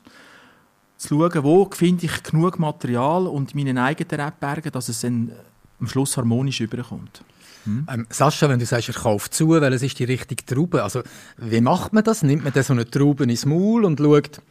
zu 0.98 1.08
schauen, 1.10 1.44
wo 1.44 1.70
finde 1.70 2.06
ich 2.06 2.24
genug 2.24 2.60
Material 2.60 3.28
und 3.28 3.54
meinen 3.56 3.78
eigenen 3.78 4.22
Rebbergen, 4.22 4.72
dass 4.72 4.88
es 4.88 5.02
dann 5.02 5.32
am 5.80 5.88
Schluss 5.88 6.16
harmonisch 6.16 6.62
überkommt. 6.62 7.24
Ähm, 7.66 8.08
Sascha, 8.10 8.50
wenn 8.50 8.60
du 8.60 8.66
sagst, 8.66 8.90
er 8.90 8.96
kauft 8.96 9.34
zu, 9.34 9.50
weil 9.50 9.74
es 9.74 9.82
ist 9.82 9.98
die 10.00 10.04
richtige 10.04 10.46
Traube, 10.46 10.84
also 10.84 11.02
wie 11.38 11.62
macht 11.62 11.94
man 11.94 12.04
das? 12.04 12.24
Nimmt 12.24 12.44
man 12.44 12.54
dann 12.54 12.64
so 12.64 12.74
eine 12.74 12.90
Traube 12.90 13.24
ins 13.24 13.46
Maul 13.46 13.86
und 13.86 14.00
schaut, 14.00 14.42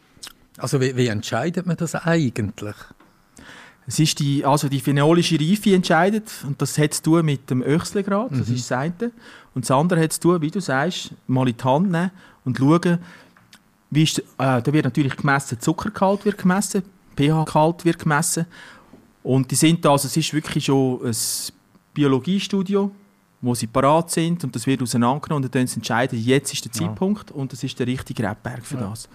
also 0.57 0.81
wie, 0.81 0.95
wie 0.95 1.07
entscheidet 1.07 1.65
man 1.65 1.77
das 1.77 1.95
eigentlich? 1.95 2.75
Es 3.85 3.99
ist 3.99 4.19
die, 4.19 4.45
also 4.45 4.69
die 4.69 4.79
phenolische 4.79 5.37
Reife 5.39 5.75
entscheidet 5.75 6.31
und 6.47 6.61
das 6.61 6.77
hat 6.77 6.93
zu 6.93 7.03
tun 7.03 7.25
mit 7.25 7.49
dem 7.49 7.61
Öchselgrad, 7.61 8.31
das 8.31 8.49
ist 8.49 8.71
das 8.71 8.77
eine. 8.77 9.11
Und 9.53 9.65
das 9.65 9.71
andere 9.71 10.01
hat 10.01 10.13
zu 10.13 10.21
tun, 10.21 10.41
wie 10.41 10.51
du 10.51 10.61
sagst, 10.61 11.11
mal 11.27 11.47
in 11.47 11.57
die 11.57 11.63
Hand 11.63 11.91
nehmen 11.91 12.11
und 12.45 12.57
schauen, 12.57 12.99
wie 13.89 14.03
ist, 14.03 14.19
äh, 14.19 14.23
da 14.37 14.65
wird 14.65 14.85
natürlich 14.85 15.17
gemessen, 15.17 15.59
Zuckergehalt 15.59 16.25
wird 16.25 16.37
gemessen, 16.37 16.83
pH-Gehalt 17.15 17.85
wird 17.85 17.99
gemessen 17.99 18.45
und 19.21 19.51
die 19.51 19.55
sind 19.55 19.83
da, 19.83 19.91
also 19.91 20.07
es 20.07 20.17
ist 20.17 20.33
wirklich 20.33 20.65
schon 20.65 21.05
ein 21.05 21.15
Biologiestudio, 21.93 22.91
wo 23.43 23.53
sie 23.53 23.67
parat 23.67 24.09
sind 24.09 24.43
und 24.43 24.55
das 24.55 24.65
wird 24.65 24.81
auseinandergenommen 24.81 25.43
und 25.45 25.53
dann 25.53 25.67
entscheiden, 25.67 26.17
jetzt 26.17 26.53
ist 26.53 26.63
der 26.65 26.71
Zeitpunkt 26.71 27.29
und 27.31 27.51
das 27.51 27.61
ist 27.63 27.77
der 27.77 27.85
richtige 27.87 28.23
Rebberg 28.27 28.65
für 28.65 28.77
Ja. 28.77 28.89
das. 28.89 29.09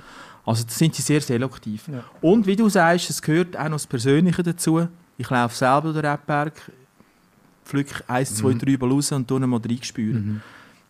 Also 0.45 0.64
da 0.64 0.71
sind 0.71 0.95
sie 0.95 1.03
sehr 1.03 1.21
selektiv. 1.23 1.88
Ja. 1.88 2.05
Und 2.21 2.47
wie 2.47 2.55
du 2.55 2.69
sagst, 2.69 3.09
es 3.11 3.21
gehört 3.23 3.57
auch 3.57 3.64
noch 3.64 3.73
das 3.73 3.87
Persönliche 3.87 4.43
dazu. 4.43 4.87
Ich 5.17 5.29
laufe 5.31 5.57
selber 5.57 5.93
den 5.93 6.05
Rebberg, 6.05 6.53
pflück 7.64 8.05
eins, 8.07 8.35
zwei, 8.35 8.55
Mhm. 8.55 8.59
drei 8.59 8.77
Mal 8.79 8.91
raus 8.91 9.12
und 9.12 9.27
tue 9.27 9.41
ihn 9.41 9.49
mal 9.49 9.61
reinspüren. 9.61 10.27
Mhm. 10.27 10.41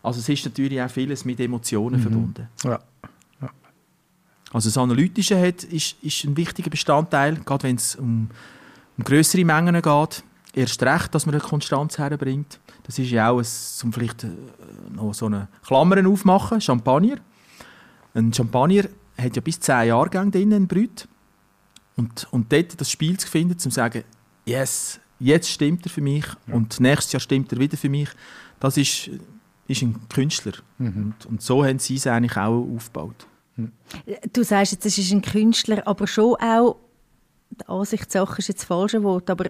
Also 0.03 0.19
es 0.19 0.29
ist 0.29 0.45
natürlich 0.45 0.81
auch 0.81 0.89
vieles 0.89 1.23
mit 1.25 1.39
Emotionen 1.39 1.97
Mhm. 1.99 2.03
verbunden. 2.03 2.47
Ja. 2.63 2.79
Also 4.51 4.69
das 4.69 4.77
Analytische 4.77 5.39
hat, 5.39 5.63
ist, 5.65 5.95
ist 6.01 6.23
ein 6.23 6.35
wichtiger 6.35 6.69
Bestandteil, 6.71 7.35
gerade 7.45 7.63
wenn 7.63 7.75
es 7.75 7.95
um, 7.95 8.29
um 8.97 9.03
größere 9.03 9.45
Mengen 9.45 9.79
geht. 9.81 10.23
Erst 10.59 10.83
recht, 10.83 11.15
dass 11.15 11.25
man 11.25 11.35
eine 11.35 11.41
Konstanz 11.43 11.97
herbringt. 11.97 12.59
Das 12.83 12.99
ist 12.99 13.09
ja 13.11 13.29
auch, 13.29 13.39
ein, 13.39 13.47
um 13.83 13.93
vielleicht 13.93 14.23
äh, 14.25 14.29
noch 14.91 15.13
so 15.13 15.27
eine 15.27 15.47
Klammern 15.65 16.05
aufmachen, 16.05 16.59
Champagner. 16.59 17.15
Ein 18.13 18.33
Champagner 18.33 18.83
hat 19.17 19.35
ja 19.35 19.41
bis 19.41 19.59
10 19.61 19.87
Jahrgänge 19.87 20.31
drin, 20.31 20.53
ein 20.53 20.67
Brüt. 20.67 21.07
Und, 21.95 22.27
und 22.31 22.51
dort 22.51 22.79
das 22.79 22.91
Spiel 22.91 23.17
zu 23.17 23.27
finden, 23.27 23.53
um 23.53 23.59
zu 23.59 23.69
sagen, 23.69 24.03
yes, 24.45 24.99
jetzt 25.19 25.49
stimmt 25.49 25.85
er 25.85 25.89
für 25.91 26.01
mich 26.01 26.25
Ja. 26.47 26.55
und 26.55 26.79
nächstes 26.79 27.13
Jahr 27.13 27.19
stimmt 27.21 27.51
er 27.53 27.59
wieder 27.59 27.77
für 27.77 27.89
mich, 27.89 28.09
das 28.59 28.75
ist, 28.75 29.09
ist 29.67 29.81
ein 29.81 29.95
Künstler. 30.09 30.53
Mhm. 30.77 31.13
Und, 31.19 31.25
und 31.25 31.41
so 31.41 31.63
haben 31.63 31.79
sie 31.79 31.95
es 31.95 32.05
eigentlich 32.07 32.35
auch 32.37 32.67
aufgebaut. 32.75 33.27
Du 34.33 34.43
sagst 34.43 34.73
jetzt, 34.73 34.85
es 34.85 34.97
ist 34.97 35.11
ein 35.11 35.21
Künstler, 35.21 35.85
aber 35.87 36.05
schon 36.07 36.35
auch, 36.35 36.77
die 37.51 37.67
Ansichtssache 37.67 38.39
ist 38.39 38.47
jetzt 38.47 38.59
das 38.61 38.67
falsche 38.67 39.03
Wort, 39.03 39.29
aber 39.29 39.45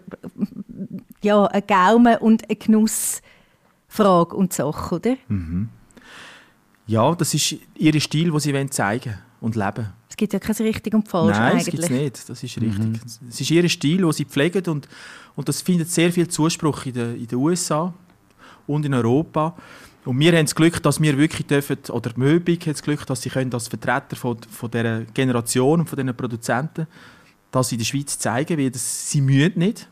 ja, 1.22 1.46
ein 1.46 1.64
Gaumen 1.68 2.18
und 2.18 2.50
eine 2.50 2.56
Genussfrage 2.56 4.36
und 4.36 4.54
Sache, 4.54 4.96
oder? 4.96 5.16
Ja, 6.88 7.14
das 7.16 7.34
ist 7.34 7.56
ihr 7.76 8.00
Stil, 8.02 8.32
den 8.32 8.40
sie 8.40 8.54
wollen 8.54 8.72
zeigen 8.72 9.16
und 9.42 9.56
leben 9.56 9.94
Es 10.10 10.18
gibt 10.18 10.34
ja 10.34 10.40
kein 10.40 10.56
richtig 10.56 10.94
und 10.94 11.08
falsch 11.08 11.38
Nein, 11.38 11.58
das 11.58 11.68
eigentlich. 11.68 11.72
gibt 11.72 11.84
es 11.84 11.90
nicht. 11.90 12.30
Das 12.30 12.44
ist 12.44 12.62
richtig. 12.62 13.02
Es 13.30 13.42
ist 13.42 13.52
ihr 13.52 13.70
Stil, 13.70 13.98
den 13.98 14.12
sie 14.12 14.26
pflegen 14.26 14.66
und, 14.68 14.88
und 15.36 15.48
das 15.48 15.62
findet 15.62 15.90
sehr 15.90 16.12
viel 16.12 16.28
Zuspruch 16.28 16.86
in 16.86 16.94
den, 16.94 17.16
in 17.16 17.28
den 17.28 17.38
USA 17.38 17.94
und 18.68 18.86
in 18.86 18.94
Europa. 18.94 19.56
Und 20.06 20.20
wir 20.20 20.32
haben 20.32 20.46
das 20.46 20.56
Glück, 20.56 20.82
dass 20.82 21.02
wir 21.02 21.18
wirklich 21.18 21.46
dürfen, 21.46 21.78
oder 21.90 22.12
Möbig 22.16 22.62
hat 22.62 22.74
das 22.74 22.84
Glück, 22.84 23.06
dass 23.06 23.22
sie 23.22 23.30
können 23.30 23.54
als 23.54 23.68
Vertreter 23.68 24.16
von, 24.16 24.38
von 24.50 24.72
dieser 24.72 25.02
Generation 25.06 25.82
und 25.82 25.90
von 25.90 25.98
diesen 25.98 26.16
Produzenten 26.16 26.88
das 27.52 27.72
in 27.72 27.80
der 27.80 27.86
Schweiz 27.86 28.18
zeigen, 28.18 28.58
weil 28.58 28.72
das, 28.72 29.10
sie 29.10 29.22
mühen 29.22 29.54
nicht. 29.56 29.88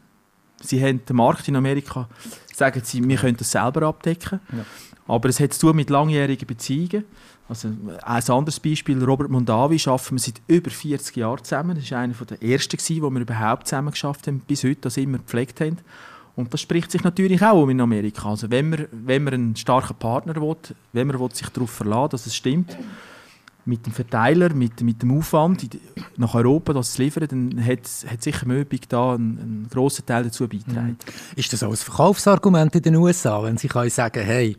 Sie 0.62 0.84
haben 0.84 1.06
den 1.06 1.16
Markt 1.16 1.48
in 1.48 1.56
Amerika, 1.56 2.08
sagen 2.54 2.82
sie, 2.84 3.08
wir 3.08 3.18
können 3.18 3.38
das 3.38 3.52
selber 3.52 3.84
abdecken. 3.84 4.40
Ja. 4.52 4.66
Aber 5.08 5.30
es 5.30 5.40
hat 5.40 5.54
zu 5.54 5.68
tun 5.68 5.76
mit 5.76 5.90
langjährigen 5.90 6.48
Beziehungen. 6.48 7.06
Also, 7.50 7.70
ein 8.04 8.30
anderes 8.30 8.60
Beispiel, 8.60 9.02
Robert 9.02 9.30
Mondavi, 9.30 9.80
arbeiten 9.86 10.16
wir 10.16 10.20
seit 10.20 10.42
über 10.48 10.70
40 10.70 11.16
Jahren 11.16 11.44
zusammen. 11.44 11.78
Das 11.80 11.90
war 11.92 12.00
einer 12.00 12.14
der 12.14 12.44
ersten, 12.44 12.78
die 12.78 13.02
wir 13.02 13.10
überhaupt 13.10 13.68
zusammen 13.68 13.92
geschafft 13.92 14.28
haben, 14.28 14.40
bis 14.40 14.66
heute, 14.66 14.82
das 14.82 14.98
immer 14.98 15.20
gepflegt 15.20 15.62
haben. 15.62 15.78
Und 16.36 16.54
das 16.54 16.62
spricht 16.62 16.92
sich 16.92 17.04
natürlich 17.04 17.42
auch 17.42 17.64
um 17.64 17.70
in 17.70 17.82
Amerika. 17.82 18.30
Also 18.30 18.52
wenn 18.52 18.70
man, 18.70 18.88
wenn 18.92 19.24
man 19.24 19.34
einen 19.34 19.56
starken 19.56 19.96
Partner 19.96 20.36
will, 20.36 20.56
wenn 20.94 21.08
man 21.08 21.20
will 21.20 21.34
sich 21.34 21.50
darauf 21.50 21.72
verlassen 21.72 22.12
dass 22.12 22.28
es 22.28 22.36
stimmt, 22.36 22.78
mit 23.68 23.86
dem 23.86 23.94
Verteiler, 23.94 24.54
mit, 24.54 24.82
mit 24.82 25.02
dem 25.02 25.18
Aufwand 25.18 25.68
nach 26.16 26.34
Europa 26.34 26.74
das 26.74 26.94
zu 26.94 27.02
liefern, 27.04 27.28
dann 27.30 27.66
hat, 27.66 27.82
hat 28.08 28.24
sicher 28.24 28.46
Möbig 28.46 28.88
da 28.90 29.14
einen, 29.14 29.40
einen 29.40 29.68
grossen 29.70 30.06
Teil 30.06 30.24
dazu 30.24 30.48
beigetragen. 30.48 30.98
Ist 31.36 31.52
das 31.54 31.64
auch 31.64 31.72
ein 31.72 31.76
Verkaufsargument 31.76 32.76
in 32.76 32.82
den 32.82 32.96
USA, 32.96 33.44
wenn 33.44 33.58
sie 33.58 33.68
können 33.68 33.90
sagen 33.90 34.24
hey, 34.24 34.58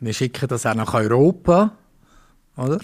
wir 0.00 0.12
schicken 0.12 0.48
das 0.48 0.66
auch 0.66 0.74
nach 0.74 0.92
Europa, 0.94 1.72
oder? 2.56 2.80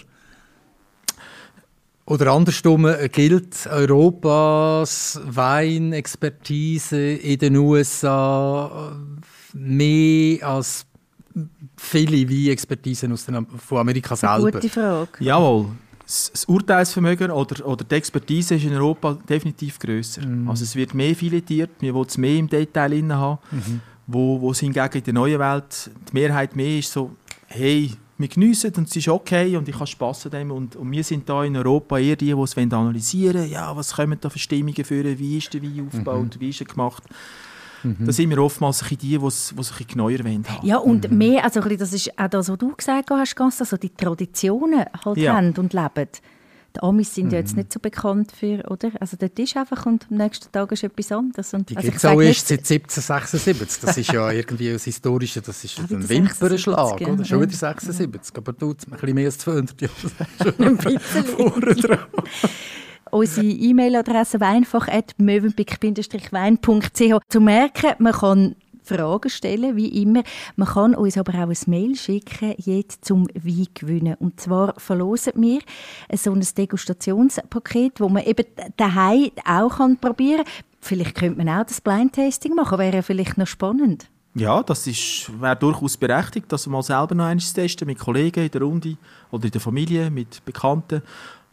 Oder 2.07 2.33
andersrum 2.33 2.89
gilt 3.13 3.69
Europas 3.69 5.21
Weinexpertise 5.25 7.13
in 7.13 7.39
den 7.39 7.57
USA 7.57 8.93
äh, 8.93 9.57
mehr 9.57 10.45
als 10.45 10.87
viele 11.77 12.29
Weinexpertisen 12.29 13.13
aus 13.13 13.27
den, 13.27 13.47
von 13.47 13.79
Amerika 13.79 14.17
selber. 14.17 14.53
Gute 14.53 14.69
Frage. 14.69 15.09
Jawohl. 15.21 15.67
Das 16.05 16.45
Urteilsvermögen 16.47 17.31
oder, 17.31 17.65
oder 17.65 17.85
die 17.85 17.95
Expertise 17.95 18.57
ist 18.57 18.65
in 18.65 18.75
Europa 18.75 19.17
definitiv 19.29 19.79
grösser. 19.79 20.23
Also 20.47 20.65
es 20.65 20.75
wird 20.75 20.93
mehr 20.93 21.15
filetiert, 21.15 21.71
wir 21.79 21.95
wollen 21.95 22.09
es 22.09 22.19
mehr 22.19 22.37
im 22.37 22.49
Detail 22.49 22.93
inne 22.95 23.17
haben, 23.17 23.39
wo, 24.09 24.41
wo 24.41 24.51
es 24.51 24.59
hingegen 24.59 24.99
in 24.99 25.05
der 25.05 25.15
neuen 25.15 25.39
Welt 25.39 25.91
die 26.09 26.13
Mehrheit 26.13 26.57
mehr 26.57 26.79
ist 26.79 26.91
so, 26.91 27.13
hey, 27.47 27.93
wir 28.21 28.29
geniessen 28.29 28.73
und 28.77 28.89
es 28.89 28.97
ist 28.97 29.09
okay 29.09 29.57
und 29.57 29.69
ich 29.69 29.75
habe 29.75 29.87
Spass 29.87 30.27
an 30.27 30.33
dem 30.33 30.51
und, 30.51 30.77
und 30.77 30.91
wir 30.91 31.03
sind 31.03 31.29
da 31.29 31.43
in 31.45 31.57
Europa 31.57 31.99
eher 31.99 32.17
die, 32.17 32.35
die 32.35 32.41
es 32.41 32.57
analysieren 32.57 33.43
wollen, 33.43 33.51
ja, 33.51 33.75
was 33.75 33.95
kommen 33.95 34.19
da 34.21 34.29
für 34.29 34.39
Stimmungen 34.39 34.85
führen, 34.85 35.19
wie 35.19 35.39
ist 35.39 35.55
der 35.55 35.63
Wein 35.63 35.87
aufgebaut, 35.87 36.37
wie 36.39 36.51
ist 36.51 36.61
er 36.61 36.67
gemacht. 36.67 37.05
Da 37.83 38.13
sind 38.13 38.31
wir 38.31 38.39
oftmals 38.39 38.85
die, 38.89 38.97
die 38.97 39.17
es, 39.17 39.55
genauer 39.89 40.11
wollen 40.11 40.45
haben. 40.49 40.67
Ja, 40.67 40.79
und 40.79 41.11
mehr, 41.11 41.45
also 41.45 41.61
das 41.61 41.93
ist 41.93 42.19
auch 42.19 42.29
das, 42.29 42.49
was 42.49 42.59
du 42.59 42.75
gesagt 42.75 43.11
hast, 43.11 43.37
Gast, 43.37 43.61
also 43.61 43.77
die 43.77 43.91
Traditionen 43.91 44.85
halt 45.05 45.17
Ja. 45.19 45.35
haben 45.35 45.55
und 45.57 45.73
leben. 45.73 46.09
Die 46.77 46.83
Amis 46.83 47.13
sind 47.13 47.33
ja 47.33 47.39
jetzt 47.41 47.57
nicht 47.57 47.73
so 47.73 47.81
bekannt 47.81 48.31
für, 48.31 48.63
oder? 48.71 48.93
Also 49.01 49.17
dort 49.19 49.37
ist 49.41 49.57
einfach 49.57 49.87
und 49.87 50.07
am 50.09 50.19
nächsten 50.19 50.53
Tag 50.53 50.71
ist 50.71 50.85
etwas 50.85 51.11
anderes. 51.11 51.53
Und, 51.53 51.69
Die 51.69 51.77
also 51.77 51.91
gibt 51.91 52.07
auch 52.07 52.21
erst 52.21 52.47
seit 52.47 52.61
1776. 52.61 53.81
Das 53.83 53.97
ist 53.97 54.13
ja 54.13 54.31
irgendwie 54.31 54.73
das 54.73 54.85
Historische, 54.85 55.41
das 55.41 55.65
ist 55.65 55.81
ein 55.81 56.09
Wimpernschlag, 56.09 56.99
76, 56.99 57.09
oder? 57.09 57.25
Schon 57.25 57.39
ja. 57.41 57.47
wieder 57.49 57.57
76, 57.57 58.37
aber 58.37 58.53
du, 58.53 58.71
ein 58.71 58.77
bisschen 58.77 59.15
mehr 59.15 59.27
als 59.27 59.39
200 59.39 59.81
Jahre. 59.81 59.95
ein 60.61 60.77
bisschen. 60.77 61.99
Unsere 63.11 63.47
E-Mail-Adresse 63.47 64.41
weinfach.mövenpick-wein.ch 64.41 67.19
zu 67.29 67.41
merken, 67.41 67.95
man 67.99 68.13
kann 68.13 68.57
Fragen 68.83 69.31
stellen, 69.31 69.77
wie 69.77 70.03
immer. 70.03 70.23
Man 70.57 70.69
kann 70.69 70.95
uns 70.95 71.17
aber 71.17 71.33
auch 71.35 71.49
ein 71.49 71.57
Mail 71.67 71.97
schicken, 71.97 72.55
jetzt 72.59 73.05
zum 73.05 73.29
Wein 73.35 73.69
gewinnen. 73.75 74.17
Und 74.19 74.41
zwar 74.41 74.75
verlosen 74.79 75.33
wir 75.37 75.61
so 76.15 76.33
ein 76.33 76.41
Degustationspaket, 76.41 78.01
wo 78.01 78.09
man 78.09 78.25
eben 78.25 78.47
daheim 78.77 79.31
auch 79.45 79.77
kann 79.77 79.99
probieren 79.99 80.45
kann. 80.45 80.65
Vielleicht 80.81 81.15
könnte 81.15 81.39
man 81.39 81.49
auch 81.49 81.67
das 81.67 81.81
Blind-Tasting 81.81 82.55
machen, 82.55 82.79
wäre 82.79 83.03
vielleicht 83.03 83.39
noch 83.39 83.47
spannend. 83.47 84.09
Ja, 84.35 84.63
das 84.63 84.87
wäre 84.87 85.57
durchaus 85.57 85.97
berechtigt, 85.97 86.53
dass 86.53 86.67
wir 86.67 86.71
mal 86.71 86.83
selber 86.83 87.17
noch 87.17 87.25
eines 87.25 87.53
testen 87.53 87.87
mit 87.87 87.99
Kollegen 87.99 88.45
in 88.45 88.51
der 88.51 88.63
Runde 88.63 88.97
oder 89.33 89.45
in 89.45 89.51
der 89.51 89.61
Familie, 89.61 90.11
mit 90.11 90.45
Bekannten. 90.45 91.03